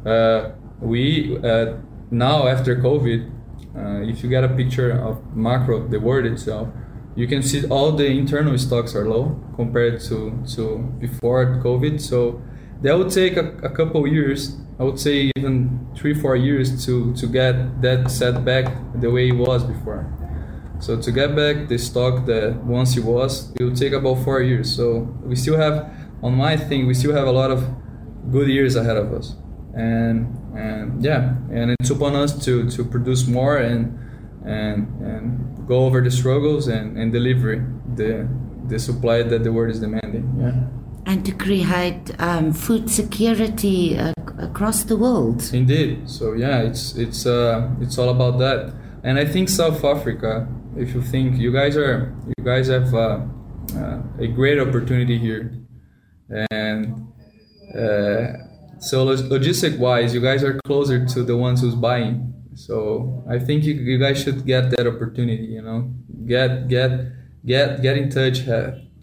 uh, 0.06 0.52
we 0.80 1.38
uh, 1.44 1.78
now 2.12 2.48
after 2.48 2.76
COVID, 2.76 3.32
uh, 3.76 4.10
if 4.10 4.24
you 4.24 4.30
get 4.30 4.44
a 4.44 4.50
picture 4.50 4.92
of 4.92 5.36
macro 5.36 5.88
the 5.88 6.00
world 6.00 6.28
itself, 6.28 6.68
you 7.16 7.28
can 7.28 7.42
see 7.42 7.66
all 7.68 7.92
the 7.94 8.06
internal 8.06 8.58
stocks 8.60 8.96
are 8.96 9.10
low 9.10 9.42
compared 9.56 10.00
to 10.02 10.38
to 10.56 10.78
before 11.00 11.60
COVID. 11.64 12.00
So 12.00 12.44
that 12.84 12.96
would 12.96 13.10
take 13.10 13.38
a, 13.38 13.58
a 13.64 13.70
couple 13.70 14.06
years 14.06 14.58
I 14.84 14.86
would 14.86 15.00
say 15.00 15.32
even 15.38 15.88
three, 15.96 16.14
four 16.14 16.36
years 16.36 16.86
to, 16.86 17.14
to 17.14 17.26
get 17.26 17.82
that 17.82 18.12
set 18.12 18.44
back 18.44 18.66
the 19.00 19.10
way 19.10 19.30
it 19.30 19.38
was 19.48 19.64
before. 19.64 20.04
So 20.82 21.00
to 21.00 21.10
get 21.10 21.38
back 21.38 21.70
the 21.70 21.78
stock 21.78 22.26
that 22.26 22.58
once 22.66 22.98
it 22.98 23.06
was, 23.06 23.54
it 23.56 23.64
will 23.64 23.74
take 23.74 23.94
about 23.94 24.16
four 24.26 24.42
years. 24.42 24.76
So 24.76 25.08
we 25.24 25.38
still 25.38 25.56
have, 25.56 25.90
on 26.22 26.36
my 26.36 26.58
thing, 26.58 26.86
we 26.86 26.96
still 26.96 27.14
have 27.14 27.28
a 27.28 27.32
lot 27.32 27.50
of 27.50 27.64
good 28.30 28.50
years 28.50 28.76
ahead 28.76 28.98
of 28.98 29.14
us. 29.14 29.38
And 29.74 30.38
and 30.54 31.02
yeah, 31.02 31.36
and 31.50 31.72
it's 31.80 31.90
upon 31.90 32.14
us 32.16 32.32
to, 32.46 32.70
to 32.72 32.84
produce 32.84 33.26
more 33.26 33.58
and 33.58 33.98
and 34.46 34.80
and 35.02 35.66
go 35.66 35.86
over 35.86 36.02
the 36.02 36.12
struggles 36.12 36.68
and, 36.68 36.98
and 36.98 37.14
deliver 37.14 37.52
the 37.96 38.28
the 38.68 38.78
supply 38.78 39.24
that 39.24 39.46
the 39.46 39.52
world 39.54 39.72
is 39.72 39.80
demanding. 39.80 40.26
Yeah 40.38 40.84
and 41.06 41.26
to 41.26 41.32
create 41.32 42.12
um, 42.20 42.54
food 42.54 42.90
security 42.90 43.98
uh, 43.98 44.14
across 44.44 44.84
the 44.84 44.98
world. 44.98 45.50
Indeed. 45.54 46.10
So 46.10 46.34
yeah, 46.34 46.62
it's 46.62 46.96
it's 46.96 47.26
uh, 47.26 47.70
it's 47.82 47.98
all 47.98 48.10
about 48.10 48.40
that. 48.40 48.74
And 49.04 49.18
I 49.18 49.26
think 49.26 49.50
South 49.50 49.84
Africa, 49.84 50.48
if 50.78 50.94
you 50.94 51.02
think 51.02 51.38
you 51.38 51.52
guys 51.52 51.76
are 51.78 52.16
you 52.38 52.44
guys 52.44 52.68
have 52.68 52.94
uh, 52.94 53.20
uh 53.76 54.02
a 54.20 54.28
great 54.28 54.60
opportunity 54.60 55.18
here, 55.18 55.54
and 56.52 57.08
uh, 57.76 58.26
so 58.80 59.06
logistic 59.06 59.78
wise, 59.78 60.14
you 60.14 60.22
guys 60.22 60.44
are 60.44 60.60
closer 60.66 61.06
to 61.06 61.24
the 61.24 61.38
ones 61.38 61.62
who's 61.62 61.76
buying. 61.76 62.34
So 62.56 63.24
I 63.28 63.40
think 63.40 63.64
you, 63.64 63.74
you 63.74 63.98
guys 63.98 64.22
should 64.24 64.46
get 64.46 64.70
that 64.72 64.86
opportunity. 64.86 65.46
You 65.58 65.62
know, 65.62 65.92
get 66.26 66.68
get 66.68 66.92
get 67.46 67.82
get 67.82 67.98
in 67.98 68.10
touch 68.10 68.46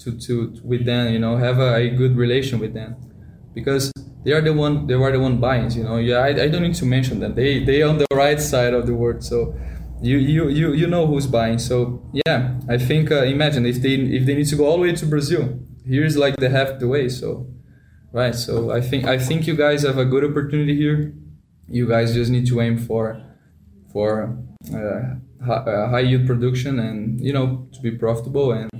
to, 0.00 0.18
to 0.18 0.54
with 0.64 0.84
them 0.86 1.12
you 1.12 1.18
know 1.18 1.36
have 1.36 1.58
a, 1.58 1.74
a, 1.74 1.90
good 1.90 2.16
relation 2.16 2.58
with 2.58 2.72
them 2.74 2.96
because 3.54 3.92
they 4.24 4.32
are 4.32 4.40
the 4.40 4.52
one 4.52 4.86
they 4.86 4.94
are 4.94 5.12
the 5.12 5.20
one 5.20 5.38
buying 5.38 5.70
you 5.70 5.84
know? 5.84 5.96
Yeah 5.96 6.18
I, 6.18 6.28
I 6.28 6.48
don't 6.48 6.62
need 6.62 6.74
to 6.76 6.86
mention 6.86 7.20
them. 7.20 7.34
They 7.34 7.64
they 7.64 7.82
on 7.82 7.98
the 7.98 8.06
right 8.12 8.40
side 8.40 8.74
of 8.74 8.86
the 8.86 8.94
world 8.94 9.22
so 9.24 9.54
you 10.02 10.16
you 10.18 10.48
you, 10.48 10.72
you 10.72 10.86
know 10.86 11.06
who's 11.06 11.26
buying. 11.26 11.58
So 11.58 12.02
yeah 12.12 12.58
i 12.68 12.78
think 12.78 13.10
uh, 13.10 13.22
imagine 13.22 13.66
if 13.66 13.82
they 13.82 13.94
if 13.94 14.26
they 14.26 14.34
need 14.34 14.48
to 14.48 14.56
go 14.56 14.66
all 14.66 14.76
the 14.76 14.82
way 14.82 14.92
to 14.92 15.06
brazil 15.06 15.58
here's 15.84 16.16
like 16.16 16.36
the 16.36 16.48
half 16.48 16.78
the 16.78 16.88
way 16.88 17.08
so 17.08 17.46
right? 18.12 18.34
So 18.34 18.70
i 18.70 18.80
think 18.80 19.06
i 19.06 19.18
think 19.18 19.46
you 19.46 19.56
guys 19.56 19.82
have 19.82 19.98
a 19.98 20.04
good 20.04 20.24
opportunity 20.24 20.76
here. 20.76 21.14
You 21.68 21.86
guys 21.88 22.14
just 22.14 22.30
need 22.30 22.46
to 22.48 22.60
aim 22.60 22.78
for 22.78 23.22
for 23.92 24.36
uh, 24.74 25.44
high, 25.44 25.52
uh, 25.52 25.88
high 25.88 26.00
yield 26.00 26.26
production 26.26 26.78
and 26.78 27.20
you 27.20 27.32
know 27.32 27.68
to 27.72 27.80
be 27.80 27.90
profitable 27.92 28.52
and 28.52 28.70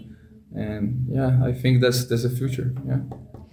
and 0.54 1.06
yeah 1.09 1.40
i 1.44 1.52
think 1.52 1.80
that's 1.80 2.06
that's 2.06 2.25
a 2.25 2.30
future 2.30 2.75
yeah 2.87 3.00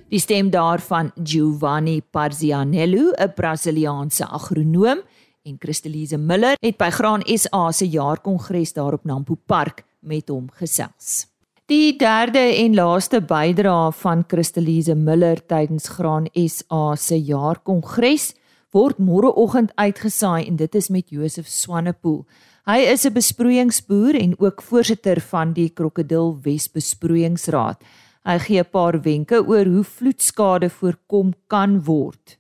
die 0.08 0.20
stem 0.24 0.50
daarvan 0.50 1.12
Giovanni 1.24 2.02
Parzianello 2.02 3.12
'n 3.18 3.34
Brasiliaanse 3.36 4.26
agronoom 4.26 5.00
en 5.44 5.56
Christelise 5.60 6.18
Miller 6.18 6.56
het 6.62 6.78
by 6.78 6.90
Graan 6.90 7.24
SA 7.26 7.72
se 7.72 7.88
jaarkongres 7.88 8.74
daar 8.74 8.94
op 8.94 9.04
Nampo 9.04 9.36
Park 9.46 9.84
met 10.00 10.30
hom 10.30 10.50
gesels 10.54 11.28
Die 11.66 11.98
derde 11.98 12.40
en 12.40 12.76
laaste 12.76 13.22
bydrae 13.22 13.92
van 13.92 14.24
Christelise 14.28 14.96
Miller 14.96 15.46
tydens 15.46 15.88
Graan 15.88 16.28
SA 16.34 16.96
se 16.96 17.20
jaarkongres 17.20 18.36
word 18.72 18.98
môreoggend 18.98 19.72
uitgesaai 19.76 20.48
en 20.48 20.56
dit 20.56 20.76
is 20.76 20.90
met 20.90 21.10
Josef 21.10 21.48
Swanepoel. 21.48 22.26
Hy 22.66 22.80
is 22.94 23.06
'n 23.06 23.14
besproeiingsboer 23.14 24.16
en 24.16 24.40
ook 24.40 24.62
voorsitter 24.62 25.20
van 25.20 25.54
die 25.54 25.70
Krokodil 25.70 26.38
Wes 26.44 26.72
Besproeiingsraad. 26.72 27.84
Hy 28.28 28.40
gee 28.44 28.60
'n 28.60 28.72
paar 28.76 28.96
wenke 29.02 29.38
oor 29.40 29.66
hoe 29.66 29.84
vloedskade 29.84 30.70
voorkom 30.70 31.30
kan 31.48 31.84
word. 31.84 32.38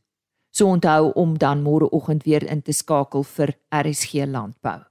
So 0.51 0.67
onthou 0.67 1.11
om 1.13 1.37
dan 1.37 1.61
môreoggend 1.61 2.23
weer 2.23 2.43
in 2.43 2.61
te 2.61 2.73
skakel 2.73 3.23
vir 3.23 3.55
RSG 3.71 4.25
Landbou. 4.25 4.83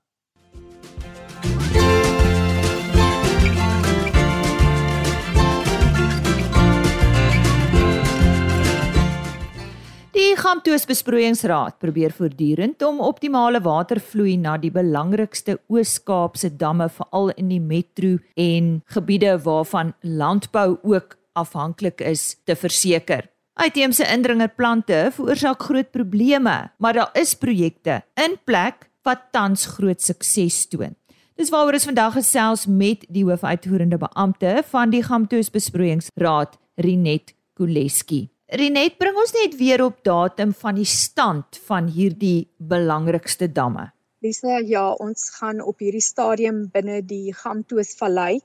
Die 10.36 10.42
Gamtoos 10.44 10.82
Besproeiingsraad 10.84 11.78
probeer 11.80 12.12
voortdurend 12.12 12.82
om 12.84 12.98
optimale 13.00 13.56
watervloei 13.64 14.34
na 14.36 14.58
die 14.60 14.68
belangrikste 14.68 15.54
Oos-Kaapse 15.72 16.50
damme 16.60 16.90
veral 16.92 17.32
in 17.40 17.48
die 17.48 17.60
metro 17.64 18.18
en 18.36 18.66
gebiede 18.92 19.30
waarvan 19.46 19.94
landbou 20.04 20.76
ook 20.82 21.16
afhanklik 21.40 22.04
is 22.04 22.26
te 22.44 22.52
verseker. 22.52 23.30
Uitheemse 23.56 24.04
indringerplante 24.12 25.06
veroorsaak 25.16 25.64
groot 25.70 25.88
probleme, 25.96 26.58
maar 26.76 27.00
daar 27.00 27.16
is 27.16 27.32
projekte 27.32 28.02
in 28.20 28.36
plek 28.44 28.90
wat 29.08 29.30
tans 29.32 29.64
groot 29.78 30.04
sukses 30.04 30.66
toon. 30.68 30.92
Dis 31.40 31.48
waaroor 31.48 31.80
ons 31.80 31.88
vandag 31.88 32.20
gesels 32.20 32.68
met 32.68 33.08
die 33.08 33.24
hoofuitvoerende 33.24 34.04
beampte 34.04 34.60
van 34.68 34.92
die 34.92 35.00
Gamtoos 35.00 35.48
Besproeiingsraad, 35.48 36.60
Rinet 36.76 37.32
Koleski. 37.56 38.26
Renet, 38.46 38.94
bring 38.98 39.16
ons 39.18 39.32
net 39.34 39.56
weer 39.58 39.82
op 39.82 40.04
datum 40.06 40.52
van 40.54 40.76
die 40.78 40.86
stand 40.86 41.58
van 41.66 41.88
hierdie 41.90 42.46
belangrikste 42.58 43.48
damme. 43.50 43.88
Lisa, 44.22 44.60
ja, 44.62 44.92
ons 45.02 45.32
gaan 45.34 45.58
op 45.60 45.82
hierdie 45.82 46.04
stadium 46.04 46.68
binne 46.70 47.00
die 47.02 47.34
Gamtoos 47.34 47.96
Vallei 47.98 48.38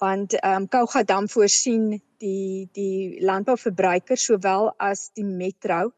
want 0.00 0.36
ehm 0.38 0.62
um, 0.62 0.68
Kouga 0.68 1.02
dam 1.02 1.26
voorsien 1.28 1.98
die 2.22 2.68
die 2.78 3.18
landbouverbruikers 3.26 4.28
sowel 4.30 4.70
as 4.78 5.10
die 5.18 5.26
metro 5.26 5.90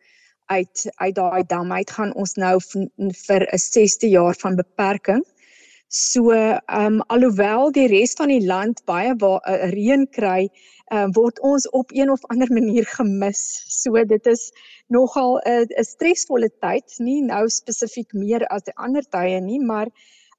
uit 0.51 0.87
uit 0.97 1.15
daai 1.15 1.45
dam 1.47 1.73
uit 1.73 1.93
gaan 1.97 2.15
ons 2.25 2.35
nou 2.41 2.57
vir 2.65 3.47
'n 3.53 3.63
6ste 3.67 4.09
jaar 4.09 4.35
van 4.41 4.57
beperking. 4.57 5.23
So 5.95 6.31
ehm 6.33 6.61
um, 6.69 7.01
alhoewel 7.13 7.71
die 7.77 7.85
res 7.93 8.15
van 8.17 8.31
die 8.33 8.45
land 8.51 8.79
baie 8.89 9.11
uh, 9.13 9.57
reën 9.75 10.07
kry, 10.17 10.47
uh, 10.89 11.09
word 11.19 11.41
ons 11.45 11.67
op 11.77 11.93
een 11.93 12.09
of 12.15 12.25
ander 12.33 12.49
manier 12.49 12.87
gemis. 12.89 13.43
So 13.69 14.01
dit 14.13 14.31
is 14.33 14.47
nogal 14.89 15.37
'n 15.45 15.69
'n 15.69 15.85
stresvolle 15.85 16.49
tyd, 16.65 16.97
nie 16.99 17.21
nou 17.21 17.45
spesifiek 17.49 18.17
meer 18.17 18.47
as 18.49 18.65
die 18.65 18.77
ander 18.77 19.05
tye 19.05 19.41
nie, 19.41 19.61
maar 19.61 19.93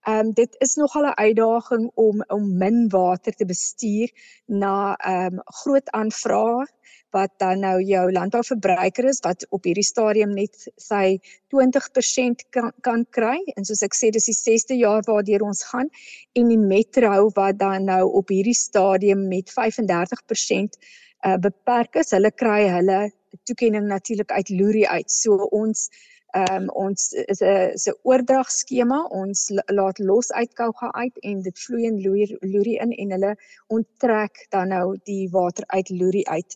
ehm 0.03 0.19
um, 0.19 0.31
dit 0.35 0.55
is 0.59 0.75
nogal 0.75 1.05
'n 1.07 1.19
uitdaging 1.25 1.91
om 1.93 2.23
om 2.27 2.57
min 2.57 2.89
water 2.89 3.33
te 3.33 3.45
bestuur 3.45 4.09
na 4.45 4.95
ehm 4.95 5.33
um, 5.33 5.41
groot 5.45 5.89
aanvrae 5.91 6.65
wat 7.13 7.31
dan 7.37 7.59
nou 7.59 7.77
jou 7.81 8.11
landbouverbruiker 8.11 9.05
is 9.05 9.19
wat 9.25 9.45
op 9.49 9.67
hierdie 9.69 9.85
stadium 9.85 10.33
net 10.33 10.57
sy 10.81 11.19
20% 11.53 12.45
kan, 12.49 12.71
kan 12.81 13.05
kry. 13.09 13.37
En 13.55 13.65
soos 13.65 13.83
ek 13.85 13.93
sê 13.97 14.09
dis 14.13 14.29
die 14.31 14.37
6ste 14.37 14.77
jaar 14.79 15.05
waardeur 15.07 15.45
ons 15.45 15.63
gaan 15.69 15.91
en 16.39 16.49
die 16.49 16.59
metro 16.59 17.29
wat 17.37 17.59
dan 17.61 17.85
nou 17.91 18.03
op 18.19 18.33
hierdie 18.33 18.57
stadium 18.57 19.27
met 19.29 19.53
35% 19.53 20.79
uh, 21.25 21.37
beperk 21.37 22.01
is 22.01 22.15
hulle 22.17 22.31
kry 22.31 22.63
hulle 22.77 23.11
toekenning 23.45 23.87
natuurlik 23.89 24.31
uit 24.31 24.49
Luri 24.49 24.85
uit. 24.85 25.11
So 25.11 25.49
ons 25.51 25.89
Um, 26.33 26.69
ons 26.69 27.11
is 27.13 27.41
'n 27.41 27.91
'n 27.91 27.97
oordragskema. 28.09 29.03
Ons 29.21 29.51
laat 29.65 29.99
los 29.99 30.31
uit 30.31 30.53
Kouga 30.53 30.89
uit 30.91 31.19
en 31.29 31.41
dit 31.41 31.59
vloei 31.59 31.83
in 31.85 31.99
Luri 32.41 32.77
in 32.85 32.91
en 32.91 33.11
hulle 33.11 33.35
onttrek 33.67 34.45
dan 34.49 34.67
nou 34.67 34.97
die 35.03 35.29
water 35.29 35.63
uit 35.67 35.89
Luri 35.89 36.23
uit. 36.23 36.55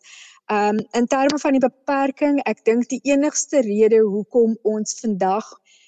Um 0.52 0.78
in 0.92 1.08
terme 1.08 1.40
van 1.40 1.52
die 1.52 1.62
beperking, 1.70 2.40
ek 2.50 2.66
dink 2.66 2.90
die 2.90 3.02
enigste 3.04 3.62
rede 3.62 4.00
hoekom 4.00 4.58
ons 4.64 5.00
vandag 5.00 5.46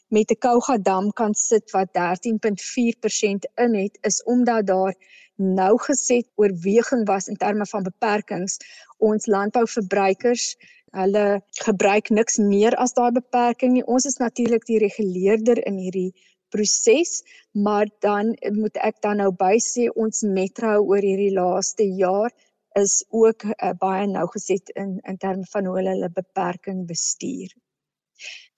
met 0.09 0.31
'n 0.31 0.41
Kouga 0.45 0.77
dam 0.77 1.11
kan 1.11 1.33
sit 1.33 1.71
wat 1.71 1.89
13.4% 1.93 3.47
in 3.55 3.75
het, 3.75 3.97
is 4.01 4.23
omdat 4.23 4.67
daar 4.67 4.93
nou 5.39 5.79
geset 5.79 6.27
oorweging 6.35 7.07
was 7.07 7.27
in 7.27 7.35
terme 7.35 7.65
van 7.65 7.83
beperkings. 7.83 8.57
Ons 8.97 9.25
landbouverbruikers, 9.25 10.57
hulle 10.97 11.41
gebruik 11.65 12.09
niks 12.09 12.39
meer 12.41 12.75
as 12.83 12.95
daai 12.97 13.11
beperking 13.15 13.73
nie. 13.75 13.85
Ons 13.85 14.05
is 14.09 14.19
natuurlik 14.21 14.65
die 14.67 14.79
reguleerder 14.81 15.61
in 15.69 15.77
hierdie 15.77 16.11
proses, 16.49 17.23
maar 17.53 17.89
dan 18.05 18.33
moet 18.57 18.77
ek 18.81 19.01
dan 19.05 19.21
nou 19.21 19.31
bysê 19.31 19.89
ons 19.95 20.23
metro 20.25 20.79
oor 20.81 21.05
hierdie 21.05 21.33
laaste 21.35 21.85
jaar 21.99 22.33
is 22.77 23.03
ook 23.09 23.45
uh, 23.49 23.73
baie 23.81 24.05
nougeset 24.07 24.69
in 24.75 24.99
in 25.09 25.17
terme 25.17 25.45
van 25.51 25.65
hoe 25.65 25.75
hulle 25.77 25.95
hulle 25.97 26.09
beperking 26.13 26.85
bestuur. 26.87 27.53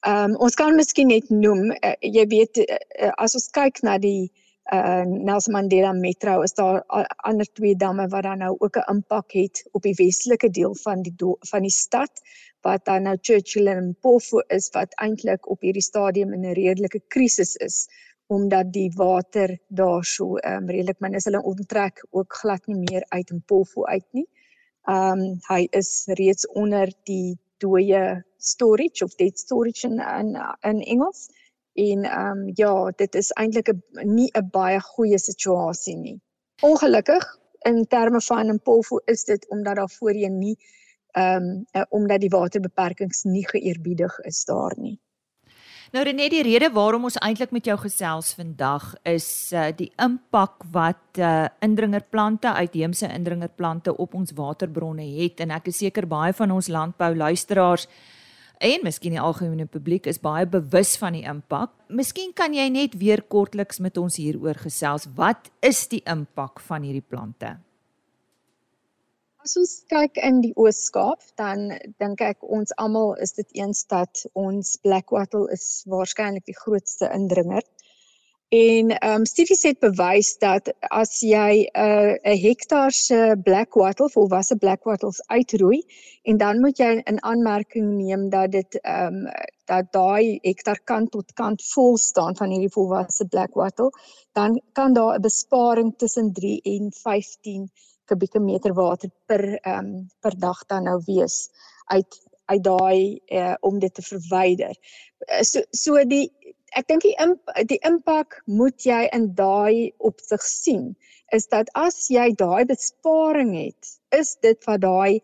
Ehm 0.07 0.31
um, 0.31 0.37
ons 0.47 0.55
kan 0.55 0.75
miskien 0.75 1.11
net 1.11 1.29
noem 1.29 1.71
uh, 1.71 1.95
jy 2.01 2.25
weet 2.31 2.63
uh, 2.63 3.11
as 3.17 3.35
ons 3.39 3.49
kyk 3.55 3.83
na 3.87 3.97
die 3.97 4.29
uh 4.29 4.50
Nelson 4.69 5.53
Mandela 5.53 5.91
Metro 5.93 6.41
is 6.41 6.53
daar 6.53 6.83
ander 7.27 7.47
twee 7.53 7.75
damme 7.75 8.07
wat 8.07 8.23
dan 8.23 8.37
nou 8.37 8.55
ook 8.59 8.77
'n 8.77 8.91
impak 8.93 9.31
het 9.31 9.67
op 9.71 9.81
die 9.81 9.95
westelike 9.95 10.49
deel 10.49 10.75
van 10.75 11.01
die 11.01 11.15
van 11.39 11.61
die 11.61 11.71
stad 11.71 12.21
wat 12.61 12.85
dan 12.85 13.03
nou 13.03 13.17
Churchill 13.21 13.67
en 13.67 13.87
Mpofu 13.87 14.43
is 14.47 14.69
wat 14.69 14.93
eintlik 14.95 15.49
op 15.49 15.61
hierdie 15.61 15.81
stadium 15.81 16.33
in 16.33 16.45
'n 16.45 16.53
redelike 16.53 17.01
krisis 17.07 17.55
is 17.55 17.87
omdat 18.27 18.71
die 18.73 18.91
water 18.95 19.57
daarso 19.67 20.35
ehm 20.37 20.63
um, 20.63 20.69
redelik 20.69 20.99
min 20.99 21.13
is. 21.13 21.25
Hulle 21.25 21.43
onttrek 21.43 22.05
ook 22.09 22.33
glad 22.33 22.67
nie 22.67 22.77
meer 22.77 23.05
uit 23.09 23.31
Polvo 23.45 23.85
uit 23.85 24.07
nie. 24.11 24.27
Ehm 24.87 25.19
um, 25.19 25.39
hy 25.47 25.67
is 25.71 26.03
reeds 26.05 26.47
onder 26.47 26.93
die 27.03 27.37
dooie 27.57 28.23
storage 28.37 29.03
of 29.03 29.15
dead 29.15 29.39
storage 29.39 29.87
in 29.87 29.99
in, 29.99 30.35
in 30.61 30.79
Engels. 30.81 31.29
En 31.73 32.03
ehm 32.03 32.37
um, 32.37 32.51
ja, 32.53 32.91
dit 32.95 33.15
is 33.15 33.31
eintlik 33.31 33.69
'n 33.69 33.81
nie 34.13 34.29
'n 34.33 34.49
baie 34.51 34.79
goeie 34.79 35.19
situasie 35.19 35.95
nie. 35.95 36.21
Ongelukkig 36.61 37.37
in 37.59 37.87
terme 37.87 38.21
van 38.21 38.61
Polvo 38.61 38.97
is 39.05 39.23
dit 39.23 39.49
omdat 39.49 39.75
daar 39.75 39.89
voorheen 39.89 40.37
nie 40.37 40.57
ehm 41.11 41.65
um, 41.71 41.85
omdat 41.89 42.19
die 42.19 42.29
waterbeperkings 42.29 43.23
nie 43.23 43.47
geëerbiedig 43.47 44.19
is 44.19 44.43
daar 44.45 44.73
nie. 44.77 44.99
Nou 45.91 46.05
René, 46.05 46.29
die 46.31 46.43
rede 46.43 46.69
waarom 46.71 47.03
ons 47.03 47.17
eintlik 47.19 47.51
met 47.51 47.65
jou 47.67 47.75
gesels 47.81 48.29
vandag 48.33 48.93
is 49.03 49.51
uh, 49.51 49.65
die 49.75 49.89
impak 49.99 50.63
wat 50.71 51.19
uh, 51.19 51.49
indringerplante, 51.59 52.53
uitheemse 52.53 53.09
indringerplante 53.11 53.97
op 53.97 54.13
ons 54.13 54.31
waterbronne 54.31 55.03
het 55.03 55.43
en 55.43 55.51
ek 55.51 55.67
is 55.67 55.81
seker 55.83 56.07
baie 56.07 56.31
van 56.33 56.51
ons 56.51 56.71
landbou 56.71 57.11
luisteraars 57.15 57.89
en 58.61 58.85
miskien 58.85 59.15
die 59.15 59.21
algemene 59.21 59.65
publiek 59.65 60.05
is 60.09 60.21
baie 60.21 60.45
bewus 60.45 60.93
van 61.01 61.17
die 61.17 61.25
impak. 61.27 61.73
Miskien 61.89 62.31
kan 62.37 62.53
jy 62.53 62.67
net 62.69 62.95
weer 63.01 63.23
kortliks 63.33 63.81
met 63.81 63.97
ons 63.97 64.19
hieroor 64.21 64.59
gesels. 64.61 65.09
Wat 65.17 65.49
is 65.65 65.87
die 65.91 66.03
impak 66.05 66.61
van 66.67 66.85
hierdie 66.85 67.05
plante? 67.05 67.55
As 69.41 69.55
ons 69.57 69.71
kyk 69.89 70.19
in 70.21 70.43
die 70.43 70.53
Oos-Kaap, 70.53 71.23
dan 71.41 71.71
dink 71.97 72.21
ek 72.21 72.43
ons 72.45 72.69
almal 72.77 73.15
is 73.25 73.33
dit 73.33 73.57
eens 73.57 73.81
dat 73.89 74.21
ons 74.37 74.75
black 74.85 75.09
wattle 75.09 75.47
is 75.55 75.81
waarskynlik 75.89 76.45
die 76.45 76.57
grootste 76.59 77.09
indringer. 77.15 77.65
En 78.51 78.89
ehm 78.97 79.19
um, 79.19 79.25
studies 79.25 79.61
het 79.63 79.77
bewys 79.79 80.29
dat 80.37 80.73
as 80.91 81.19
jy 81.23 81.51
'n 81.71 81.83
uh, 81.83 82.15
'n 82.31 82.39
hektaar 82.41 82.91
se 82.91 83.19
black 83.43 83.73
wattle 83.73 84.09
volwasse 84.09 84.55
black 84.55 84.83
wattles 84.83 85.21
uitroei 85.27 85.79
en 86.21 86.37
dan 86.37 86.59
moet 86.59 86.77
jy 86.77 87.01
in 87.11 87.23
aanmerking 87.23 87.93
neem 87.95 88.29
dat 88.29 88.51
dit 88.51 88.79
ehm 88.81 89.15
um, 89.15 89.29
dat 89.71 89.87
daai 89.91 90.39
hektaar 90.41 90.81
kant 90.83 91.11
tot 91.11 91.33
kant 91.33 91.63
vol 91.73 91.97
staan 91.97 92.35
van 92.35 92.49
hierdie 92.49 92.73
volwasse 92.75 93.27
black 93.27 93.53
wattle, 93.53 93.89
dan 94.31 94.61
kan 94.73 94.93
daar 94.93 95.15
'n 95.15 95.21
besparing 95.21 95.93
tussen 95.97 96.33
3 96.33 96.59
en 96.61 96.91
15 96.91 97.71
kubieke 98.05 98.39
meter 98.39 98.73
water 98.73 99.09
per 99.25 99.43
ehm 99.61 99.85
um, 99.85 100.09
per 100.19 100.39
dag 100.39 100.65
dan 100.65 100.83
nou 100.83 101.01
wees 101.05 101.49
uit 101.85 102.19
uit 102.45 102.63
daai 102.63 103.19
uh, 103.27 103.55
om 103.59 103.79
dit 103.79 103.93
te 103.93 104.01
verwyder. 104.01 104.75
Eh, 105.17 105.41
so 105.41 105.61
so 105.69 106.03
die 106.03 106.31
ek 106.77 106.87
dink 106.87 107.03
die 107.03 107.15
imp, 107.19 107.39
die 107.67 107.79
impak 107.87 108.41
moet 108.45 108.85
jy 108.85 109.09
in 109.13 109.33
daai 109.35 109.91
opsig 109.99 110.41
sien 110.41 110.95
is 111.31 111.47
dat 111.47 111.69
as 111.79 112.09
jy 112.11 112.31
daai 112.35 112.65
besparing 112.67 113.53
het, 113.55 113.95
is 114.11 114.35
dit 114.43 114.59
wat 114.67 114.83
daai 114.83 115.21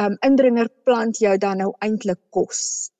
um, 0.00 0.16
indringerplant 0.26 1.20
jou 1.22 1.36
dan 1.38 1.62
nou 1.62 1.70
eintlik 1.84 2.20
kos. 2.34 2.90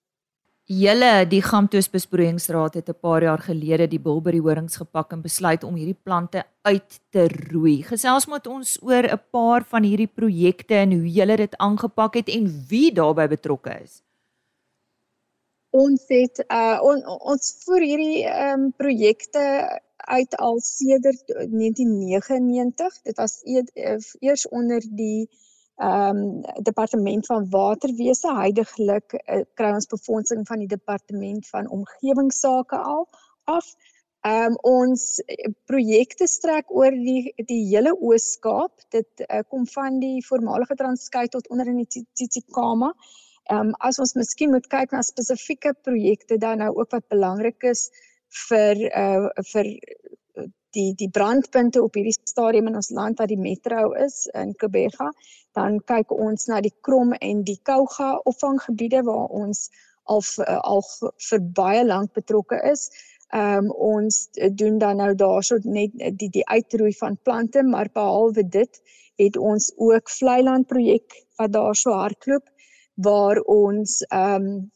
Julle 0.65 1.27
die 1.29 1.43
Gamtoos 1.45 1.91
besproeiingsraad 1.93 2.79
het 2.79 2.89
'n 2.89 2.97
paar 2.97 3.23
jaar 3.23 3.43
gelede 3.43 3.87
die 3.87 3.99
Bulberry 3.99 4.39
horings 4.39 4.77
gepak 4.77 5.13
en 5.13 5.21
besluit 5.21 5.65
om 5.65 5.75
hierdie 5.75 5.99
plante 6.05 6.45
uit 6.63 7.01
te 7.11 7.29
roei. 7.53 7.83
Gesels 7.83 8.27
met 8.27 8.47
ons 8.47 8.79
oor 8.83 9.05
'n 9.05 9.21
paar 9.31 9.65
van 9.65 9.83
hierdie 9.83 10.09
projekte 10.09 10.75
en 10.75 10.93
hoe 10.93 11.13
julle 11.13 11.37
dit 11.37 11.57
aangepak 11.57 12.15
het 12.15 12.29
en 12.29 12.65
wie 12.69 12.93
daarbey 12.93 13.29
betrokke 13.29 13.83
is. 13.83 14.03
Ons 15.75 16.05
het 16.07 16.39
uh 16.55 16.79
on, 16.87 17.01
ons 17.33 17.47
voer 17.65 17.83
hierdie 17.83 18.21
ehm 18.31 18.67
um, 18.67 18.67
projekte 18.79 19.43
uit 20.05 20.37
al 20.37 20.61
sedert 20.61 21.25
1999. 21.27 23.01
Dit 23.09 23.17
was 23.19 23.41
e 23.43 23.63
eers 24.21 24.49
onder 24.49 24.87
die 25.01 25.27
ehm 25.77 26.21
um, 26.21 26.45
departement 26.63 27.27
van 27.27 27.49
waterwese 27.51 28.37
heidaglik 28.37 29.17
uh, 29.19 29.41
kry 29.59 29.73
ons 29.75 29.91
befondsing 29.91 30.47
van 30.47 30.63
die 30.63 30.71
departement 30.71 31.49
van 31.49 31.71
omgewingsake 31.79 32.79
al 32.79 33.09
af. 33.51 33.75
Ehm 34.23 34.55
um, 34.55 34.57
ons 34.79 35.19
eh, 35.27 35.51
projekte 35.67 36.31
strek 36.31 36.71
oor 36.71 36.95
die 36.95 37.35
die 37.51 37.61
hele 37.75 37.97
Oos-Kaap. 37.99 38.87
Dit 38.95 39.27
uh, 39.27 39.43
kom 39.49 39.67
van 39.75 39.99
die 39.99 40.23
voormalige 40.27 40.79
Transkei 40.79 41.27
tot 41.29 41.51
onder 41.51 41.67
in 41.67 41.83
die 41.83 42.07
Tsitsikamma. 42.13 42.95
Ehm 43.53 43.69
um, 43.69 43.75
as 43.81 43.99
ons 44.01 44.15
miskien 44.17 44.51
moet 44.51 44.67
kyk 44.73 44.93
na 44.93 45.03
spesifieke 45.05 45.75
projekte 45.87 46.39
dan 46.41 46.63
nou 46.65 46.71
ook 46.75 46.91
wat 46.97 47.09
belangrik 47.13 47.67
is 47.71 47.91
vir 48.49 48.81
uh 48.91 49.29
vir 49.53 49.67
die 50.75 50.91
die 51.01 51.11
brandpunte 51.17 51.83
op 51.83 51.95
hierdie 51.99 52.17
stadium 52.17 52.71
in 52.71 52.79
ons 52.81 52.91
land 52.99 53.21
wat 53.23 53.31
die 53.31 53.41
metro 53.41 53.93
is 54.05 54.25
in 54.35 54.55
Kobega, 54.59 55.11
dan 55.59 55.79
kyk 55.91 56.15
ons 56.15 56.49
na 56.51 56.61
die 56.65 56.75
Krom 56.87 57.15
en 57.21 57.43
die 57.47 57.59
Kouga 57.69 58.15
opvanggebiede 58.31 59.05
waar 59.09 59.29
ons 59.43 59.69
al 60.05 60.25
al 60.57 60.83
vir 61.29 61.45
baie 61.61 61.85
lank 61.85 62.13
betrokke 62.19 62.61
is. 62.73 62.89
Ehm 63.35 63.69
um, 63.69 63.71
ons 63.91 64.19
doen 64.63 64.79
dan 64.79 65.01
nou 65.03 65.13
daarso 65.15 65.59
net 65.65 65.95
die 66.21 66.31
die 66.39 66.49
uitroei 66.49 66.93
van 67.01 67.21
plante, 67.29 67.63
maar 67.63 67.93
behalwe 67.93 68.49
dit 68.59 68.83
het 69.23 69.37
ons 69.37 69.71
ook 69.77 70.11
vlei-land 70.11 70.67
projek 70.67 71.23
wat 71.39 71.53
daarso 71.55 71.95
hardloop 71.95 72.51
waar 72.95 73.41
ons 73.41 74.03
ehm 74.09 74.47
um, 74.47 74.73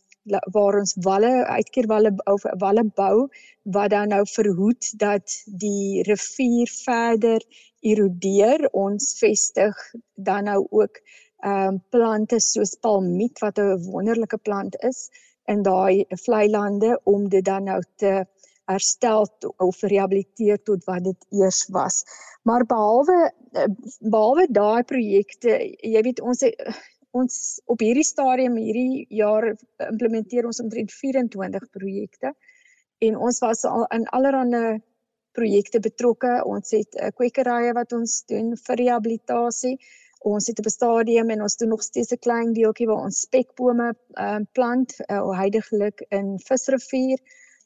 waar 0.53 0.77
ons 0.77 0.93
walle 1.01 1.47
uitkeerwalle 1.47 2.11
of 2.29 2.43
walle 2.61 2.85
bou 3.01 3.29
wat 3.77 3.91
dan 3.91 4.11
nou 4.13 4.25
verhoed 4.29 4.91
dat 5.01 5.37
die 5.63 6.03
rivier 6.05 6.69
verder 6.85 7.41
erodeer 7.81 8.69
ons 8.73 9.15
vestig 9.21 9.79
dan 10.15 10.45
nou 10.45 10.67
ook 10.71 11.01
ehm 11.45 11.69
um, 11.69 11.81
plante 11.91 12.41
soos 12.41 12.77
palmiet 12.83 13.39
wat 13.41 13.59
'n 13.59 13.91
wonderlike 13.93 14.39
plant 14.39 14.77
is 14.83 15.09
in 15.47 15.63
daai 15.63 16.05
vlei 16.25 16.49
lande 16.51 17.01
om 17.05 17.29
dit 17.29 17.45
dan 17.45 17.65
nou 17.65 17.83
te 17.97 18.25
herstel 18.69 19.27
of 19.57 19.81
rehabiliteer 19.81 20.63
tot 20.63 20.85
wat 20.85 21.05
dit 21.05 21.27
eers 21.31 21.67
was. 21.73 22.03
Maar 22.43 22.67
behalwe 22.67 23.33
behalwe 23.99 24.47
daai 24.51 24.83
projekte, 24.83 25.57
jy 25.81 26.03
weet 26.05 26.21
ons 26.21 26.45
ons 27.17 27.61
op 27.67 27.81
hierdie 27.81 28.05
stadium 28.05 28.57
hierdie 28.57 29.07
jaar 29.09 29.55
implementeer 29.89 30.47
ons 30.47 30.61
omtrent 30.61 30.93
24 30.93 31.71
projekte 31.71 32.35
en 32.99 33.17
ons 33.17 33.39
was 33.41 33.65
al 33.65 33.87
in 33.95 34.07
allerlei 34.17 34.81
projekte 35.39 35.81
betrokke. 35.81 36.41
Ons 36.45 36.75
het 36.75 36.99
uh, 36.99 37.13
kwekerye 37.15 37.73
wat 37.77 37.95
ons 37.97 38.23
doen 38.31 38.55
vir 38.67 38.81
rehabilitasie. 38.83 39.77
Ons 40.27 40.49
het 40.51 40.59
'n 40.59 40.71
stadium 40.71 41.31
en 41.31 41.43
ons 41.47 41.57
doen 41.57 41.69
nog 41.75 41.83
steeds 41.83 42.13
'n 42.13 42.25
klein 42.27 42.53
deeltjie 42.53 42.89
waar 42.91 43.05
ons 43.07 43.21
spekbome 43.27 43.93
uh, 43.95 44.41
plant 44.53 44.95
uh, 45.07 45.31
heidaglik 45.41 46.03
in 46.11 46.39
Visrivier. 46.47 47.19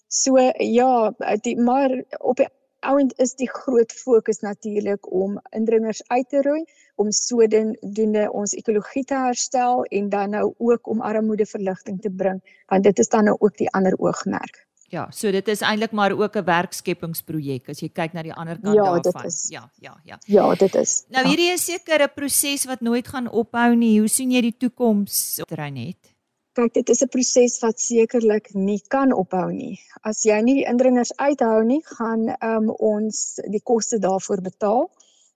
So 0.08 0.36
ja, 0.58 1.12
die, 1.40 1.56
maar 1.56 1.90
op 2.20 2.36
die 2.36 2.48
ouend 2.82 3.14
is 3.22 3.34
die 3.34 3.50
groot 3.50 3.92
fokus 3.92 4.40
natuurlik 4.40 5.12
om 5.12 5.38
indringers 5.50 6.02
uit 6.08 6.28
te 6.28 6.42
roei 6.42 6.64
om 7.00 7.10
sodoende 7.10 8.26
ons 8.32 8.54
ekologie 8.58 9.04
te 9.04 9.14
herstel 9.14 9.84
en 9.84 10.08
dan 10.08 10.36
nou 10.36 10.54
ook 10.58 10.88
om 10.88 11.00
armoedeverligting 11.00 12.00
te 12.02 12.10
bring 12.10 12.42
want 12.66 12.84
dit 12.84 12.98
is 12.98 13.08
dan 13.08 13.24
nou 13.30 13.36
ook 13.38 13.56
die 13.56 13.70
ander 13.70 13.98
oogmerk. 13.98 14.66
Ja, 14.92 15.06
so 15.10 15.30
dit 15.32 15.46
is 15.48 15.62
eintlik 15.64 15.94
maar 15.96 16.12
ook 16.12 16.36
'n 16.36 16.44
werkskepingsprojek 16.44 17.68
as 17.68 17.80
jy 17.80 17.88
kyk 17.88 18.12
na 18.12 18.22
die 18.22 18.34
ander 18.34 18.60
kant 18.60 18.76
ja, 18.76 18.84
daarvan. 18.84 19.22
Dit 19.22 19.32
is, 19.32 19.46
ja, 19.48 19.70
ja, 19.80 19.96
ja. 20.04 20.18
Ja, 20.26 20.54
dit 20.54 20.74
is. 20.74 21.04
Nou 21.08 21.26
hierdie 21.28 21.52
is 21.52 21.64
seker 21.64 22.02
'n 22.02 22.12
proses 22.14 22.64
wat 22.64 22.80
nooit 22.80 23.08
gaan 23.08 23.30
ophou 23.30 23.74
nie. 23.74 23.98
Hoe 24.00 24.08
sien 24.08 24.30
jy 24.30 24.40
die 24.40 24.56
toekoms 24.56 25.40
het? 25.48 26.11
Kyk 26.58 26.74
dit 26.74 26.88
is 26.92 27.02
'n 27.02 27.08
proses 27.08 27.54
wat 27.64 27.80
sekerlik 27.80 28.52
nie 28.54 28.80
kan 28.94 29.12
ophou 29.12 29.48
nie. 29.52 29.80
As 30.04 30.24
jy 30.24 30.40
nie 30.42 30.54
die 30.60 30.68
indringers 30.68 31.12
uithou 31.16 31.62
nie, 31.64 31.80
gaan 31.96 32.28
um, 32.44 32.70
ons 32.78 33.40
die 33.48 33.62
koste 33.70 33.98
daarvoor 33.98 34.42
betaal. 34.44 34.90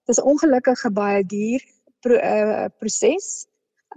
Dit 0.05 0.17
is 0.17 0.23
ongelukkig 0.31 0.83
baie 0.93 1.23
duur 1.23 1.63
pro, 2.05 2.15
uh, 2.15 2.65
proses. 2.79 3.47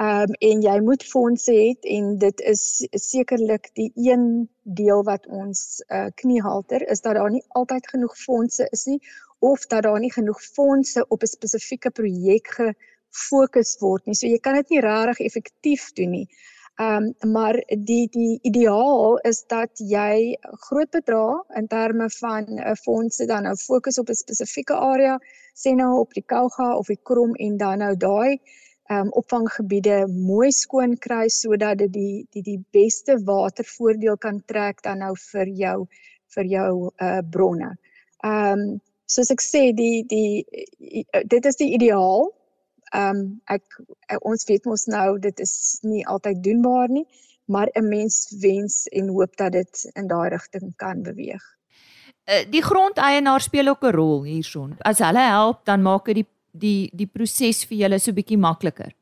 Ehm 0.00 0.30
um, 0.30 0.37
en 0.48 0.62
jy 0.62 0.76
moet 0.80 1.02
fondse 1.04 1.52
hê 1.52 1.74
en 1.96 2.14
dit 2.18 2.40
is 2.40 2.62
sekerlik 3.04 3.68
die 3.74 3.90
een 3.94 4.48
deel 4.62 5.02
wat 5.04 5.26
ons 5.26 5.83
uh, 5.88 6.06
kniehalter 6.22 6.87
is 6.94 7.02
dat 7.04 7.18
daar 7.18 7.30
nie 7.30 7.44
altyd 7.48 7.88
genoeg 7.90 8.14
fondse 8.16 8.68
is 8.72 8.87
nie 8.87 9.00
of 9.40 9.66
dat 9.66 9.83
daar 9.83 10.00
nie 10.00 10.12
genoeg 10.12 10.40
fondse 10.54 11.04
op 11.09 11.22
'n 11.22 11.35
spesifieke 11.35 11.90
projek 11.90 12.48
gefokus 12.56 13.76
word 13.80 14.06
nie. 14.06 14.14
So 14.14 14.26
jy 14.26 14.38
kan 14.38 14.54
dit 14.54 14.70
nie 14.70 14.80
regtig 14.80 15.20
effektief 15.26 15.92
doen 15.92 16.11
nie. 16.11 16.28
Ehm 16.81 17.12
um, 17.21 17.33
maar 17.33 17.57
die 17.69 18.09
die 18.09 18.38
ideaal 18.43 19.19
is 19.31 19.43
dat 19.47 19.81
jy 19.93 20.37
groot 20.66 20.90
bedrae 20.90 21.43
in 21.61 21.66
terme 21.66 22.07
van 22.11 22.47
'n 22.49 22.59
uh, 22.59 22.73
fondse 22.85 23.27
dan 23.27 23.43
nou 23.43 23.57
fokus 23.57 23.99
op 23.99 24.09
'n 24.09 24.21
spesifieke 24.21 24.75
area, 24.75 25.19
sê 25.62 25.75
nou 25.75 25.99
op 25.99 26.14
die 26.14 26.25
Kouga 26.33 26.77
of 26.77 26.87
die 26.87 26.99
Krom 27.03 27.35
en 27.35 27.57
dan 27.57 27.79
nou 27.79 27.97
daai 27.97 28.40
ehm 28.90 29.01
um, 29.01 29.12
opvanggebiede 29.23 30.07
mooi 30.07 30.51
skoon 30.53 30.97
kry 30.99 31.29
sodat 31.29 31.79
dit 31.79 31.93
die 31.93 32.27
die 32.33 32.43
die 32.43 32.64
beste 32.71 33.19
watervoordeel 33.25 34.16
kan 34.16 34.43
trek 34.47 34.83
dan 34.83 34.99
nou 34.99 35.14
vir 35.33 35.49
jou 35.49 35.79
vir 36.35 36.45
jou 36.45 36.90
uh 36.97 37.21
bronne. 37.31 37.77
Ehm 38.25 38.61
um, 38.61 38.81
soos 39.07 39.31
ek 39.31 39.43
sê 39.53 39.62
die 39.83 40.05
die 40.07 40.47
dit 41.27 41.45
is 41.45 41.57
die 41.57 41.73
ideaal 41.75 42.31
ehm 42.90 43.16
um, 43.16 43.40
ek, 43.44 43.62
ek 44.07 44.24
ons 44.26 44.44
weet 44.48 44.64
mos 44.64 44.87
nou 44.87 45.18
dit 45.18 45.40
is 45.40 45.79
nie 45.83 46.07
altyd 46.07 46.42
doenbaar 46.44 46.88
nie, 46.88 47.07
maar 47.44 47.70
'n 47.74 47.88
mens 47.88 48.37
wens 48.40 48.87
en 48.87 49.09
hoop 49.09 49.37
dat 49.37 49.53
dit 49.53 49.90
in 49.94 50.07
daai 50.07 50.29
rigting 50.29 50.72
kan 50.76 51.03
beweeg. 51.03 51.42
Uh, 52.31 52.44
die 52.50 52.62
grondeienaar 52.62 53.40
speel 53.40 53.68
ook 53.68 53.85
'n 53.85 53.94
rol 53.94 54.22
hierson. 54.22 54.76
As 54.79 54.98
hulle 54.98 55.26
help, 55.26 55.64
dan 55.64 55.83
maak 55.83 56.05
dit 56.05 56.14
die 56.14 56.29
die 56.53 56.90
die 56.92 57.07
proses 57.07 57.64
vir 57.64 57.79
julle 57.79 57.98
so 57.98 58.12
bietjie 58.12 58.38
makliker. 58.38 58.92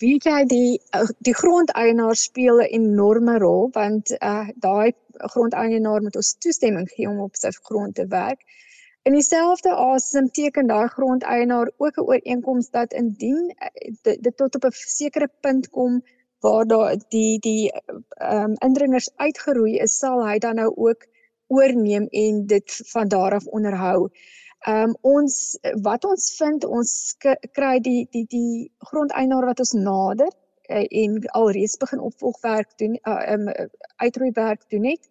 Weet 0.00 0.24
jy 0.24 0.44
die 0.44 0.80
uh, 0.96 1.08
die 1.24 1.34
grondeienaar 1.34 2.16
speel 2.16 2.60
'n 2.60 2.72
enorme 2.80 3.38
rol 3.38 3.70
want 3.72 4.12
uh, 4.20 4.48
daai 4.56 4.92
grondeienaar 5.32 6.02
moet 6.02 6.16
ons 6.16 6.36
toestemming 6.38 6.88
gee 6.88 7.08
om 7.08 7.20
op 7.20 7.36
sy 7.36 7.50
grond 7.50 7.94
te 7.94 8.06
werk. 8.06 8.40
In 9.06 9.14
dieselfde 9.14 9.70
asem 9.70 10.28
teken 10.34 10.66
daai 10.66 10.88
grondeienaar 10.92 11.68
ook 11.76 11.98
'n 11.98 12.06
ooreenkoms 12.10 12.70
dat 12.70 12.92
indien 12.92 13.54
eh, 13.56 13.92
dit, 14.02 14.22
dit 14.22 14.36
tot 14.36 14.54
op 14.54 14.64
'n 14.64 14.72
sekere 14.72 15.28
punt 15.40 15.68
kom 15.76 16.02
waar 16.40 16.66
daar 16.66 16.96
die 17.08 17.38
die 17.38 17.72
ehm 17.72 18.42
um, 18.42 18.54
indringers 18.68 19.10
uitgeroei 19.16 19.76
is, 19.84 19.98
sal 19.98 20.26
hy 20.28 20.38
dan 20.38 20.54
nou 20.54 20.72
ook 20.74 21.06
oorneem 21.46 22.06
en 22.10 22.46
dit 22.46 22.80
van 22.92 23.08
daar 23.08 23.34
af 23.34 23.46
onderhou. 23.46 24.08
Ehm 24.60 24.88
um, 24.88 24.96
ons 25.00 25.58
wat 25.82 26.04
ons 26.04 26.34
vind 26.36 26.64
ons 26.64 27.16
kry 27.52 27.78
die 27.80 28.08
die 28.10 28.26
die 28.28 28.72
grondeienaar 28.78 29.46
wat 29.52 29.58
ons 29.58 29.72
nader 29.72 30.32
uh, 30.68 30.86
en 31.02 31.26
alreeds 31.26 31.76
begin 31.76 32.00
opvolgwerk 32.10 32.78
doen 32.78 32.98
ehm 33.02 33.48
uh, 33.48 33.54
um, 33.54 33.70
uitroeiwerk 33.96 34.68
doen 34.68 34.84
het. 34.84 35.08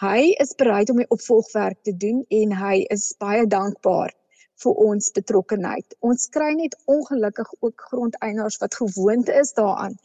Hy 0.00 0.30
is 0.40 0.54
bereid 0.56 0.88
om 0.90 0.96
die 0.96 1.10
opvolgwerk 1.12 1.82
te 1.84 1.92
doen 1.92 2.22
en 2.32 2.52
hy 2.56 2.76
is 2.94 3.10
baie 3.20 3.42
dankbaar 3.54 4.14
vir 4.62 4.78
ons 4.84 5.10
betrokkenheid. 5.16 5.96
Ons 6.00 6.24
kry 6.32 6.54
net 6.56 6.76
ongelukkig 6.94 7.50
ook 7.58 7.84
grondeienaars 7.90 8.56
wat 8.62 8.78
gewoond 8.80 9.28
is 9.42 9.52
daaraan 9.58 9.98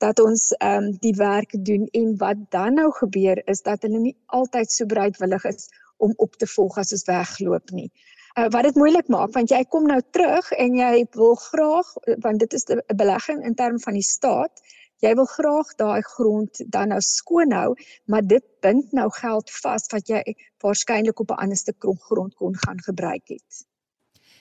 dat 0.00 0.22
ons 0.24 0.46
ehm 0.56 0.86
um, 0.86 0.88
die 1.04 1.12
werk 1.18 1.52
doen 1.68 1.84
en 2.00 2.16
wat 2.24 2.40
dan 2.56 2.80
nou 2.80 2.88
gebeur 2.96 3.42
is 3.54 3.60
dat 3.68 3.84
hulle 3.84 4.00
nie 4.06 4.16
altyd 4.38 4.72
so 4.72 4.88
bereidwillig 4.94 5.44
is 5.52 5.68
om 5.96 6.16
op 6.16 6.40
te 6.40 6.48
volg 6.54 6.80
as 6.80 6.96
ons 6.96 7.04
wegloop 7.12 7.76
nie. 7.76 7.90
Uh, 8.32 8.48
wat 8.56 8.64
dit 8.70 8.80
moeilik 8.80 9.12
maak 9.12 9.36
want 9.36 9.52
jy 9.52 9.60
kom 9.68 9.84
nou 9.86 10.00
terug 10.16 10.48
en 10.64 10.80
jy 10.80 11.06
wil 11.20 11.36
graag 11.44 11.92
want 12.24 12.40
dit 12.40 12.56
is 12.56 12.64
'n 12.72 12.80
belegging 13.04 13.44
in 13.44 13.54
terme 13.54 13.84
van 13.84 14.00
die 14.00 14.08
staat 14.16 14.64
jy 15.02 15.12
wil 15.18 15.26
graag 15.26 15.74
daai 15.80 16.02
grond 16.14 16.62
dan 16.70 16.92
nou 16.94 17.00
skoon 17.02 17.52
hou, 17.52 17.74
maar 18.06 18.22
dit 18.22 18.44
bind 18.62 18.92
nou 18.94 19.08
geld 19.18 19.50
vas 19.62 19.88
wat 19.92 20.08
jy 20.08 20.22
waarskynlik 20.62 21.20
op 21.20 21.30
'n 21.30 21.42
ander 21.44 21.56
stuk 21.56 21.84
grond 22.08 22.34
kon 22.34 22.54
gaan 22.54 22.80
gebruik 22.80 23.28
het. 23.28 23.66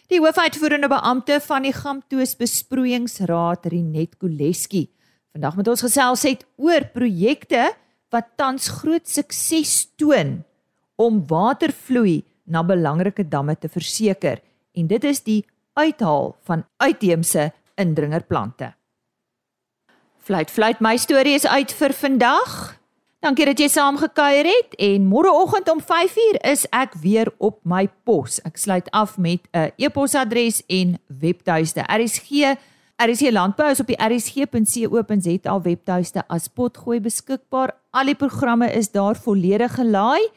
Die 0.08 0.20
hoofuitvoerende 0.20 0.88
beampte 0.88 1.40
van 1.40 1.64
die 1.64 1.74
Gamtoos 1.74 2.36
Besproeiingsraad, 2.36 3.66
Rinet 3.66 4.18
Koleski, 4.18 4.90
vandag 5.32 5.56
met 5.56 5.68
ons 5.68 5.82
gesels 5.82 6.24
het 6.24 6.46
oor 6.58 6.84
projekte 6.94 7.72
wat 8.12 8.36
tans 8.36 8.68
groot 8.68 9.08
sukses 9.08 9.88
toon 9.96 10.44
om 10.96 11.24
watervloei 11.28 12.24
na 12.44 12.64
belangrike 12.64 13.24
damme 13.24 13.56
te 13.56 13.70
verseker 13.70 14.42
en 14.76 14.88
dit 14.88 15.04
is 15.04 15.24
die 15.24 15.46
uithaal 15.74 16.36
van 16.44 16.66
uitheemse 16.78 17.52
indringerplante. 17.80 18.74
Fluit 20.32 20.52
fluit 20.52 20.80
my 20.80 20.96
storie 20.96 21.34
is 21.36 21.44
uit 21.44 21.74
vir 21.76 21.92
vandag. 21.92 22.52
Dankie 23.20 23.50
dat 23.50 23.60
jy 23.60 23.66
saam 23.68 23.98
gekuier 24.00 24.48
het 24.48 24.78
en 24.80 25.10
môreoggend 25.12 25.68
om 25.74 25.82
5uur 25.84 26.38
is 26.48 26.62
ek 26.72 26.94
weer 27.04 27.28
op 27.44 27.58
my 27.68 27.82
pos. 28.08 28.38
Ek 28.48 28.56
sluit 28.56 28.88
af 28.96 29.18
met 29.18 29.44
'n 29.52 29.74
e-posadres 29.76 30.62
en 30.72 30.96
webtuiste. 31.20 31.84
RSG 31.84 32.56
RSG 32.96 33.32
Landbou 33.32 33.72
is 33.72 33.80
op 33.84 33.88
die 33.92 34.00
rsg.co.za 34.00 35.62
webtuiste 35.62 36.24
as 36.28 36.48
potgooi 36.48 37.02
beskikbaar. 37.02 37.76
Al 37.92 38.06
die 38.06 38.16
programme 38.16 38.72
is 38.72 38.92
daar 38.92 39.16
volledig 39.16 39.76
gelaai. 39.76 40.32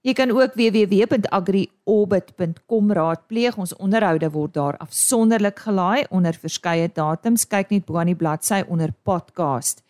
Jy 0.00 0.14
kan 0.16 0.30
ook 0.32 0.56
www.agriorbit.com 0.56 2.92
raadpleeg. 2.92 3.56
Ons 3.60 3.76
onderhoude 3.76 4.30
word 4.32 4.54
daar 4.54 4.76
afsonderlik 4.80 5.58
gelaai 5.58 6.04
onder 6.08 6.32
verskeie 6.32 6.88
datums. 6.92 7.46
Kyk 7.46 7.70
net 7.70 7.84
bo 7.84 7.96
aan 8.00 8.06
die 8.06 8.16
bladsy 8.16 8.62
onder 8.68 8.92
podcast 9.04 9.84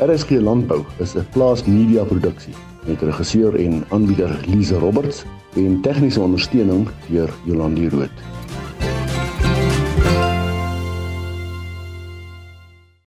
RSG 0.00 0.30
Landbou 0.30 0.84
is 0.98 1.14
'n 1.14 1.26
Plaas 1.32 1.64
Media 1.64 2.04
produksie 2.04 2.71
met 2.86 3.02
regisseur 3.02 3.54
en 3.54 3.84
aanbieder 3.88 4.40
Lize 4.46 4.78
Roberts 4.78 5.24
en 5.54 5.80
tegniese 5.80 6.20
ondersteuning 6.20 6.88
deur 7.08 7.30
Jolande 7.44 7.88
Rooi. 7.88 8.08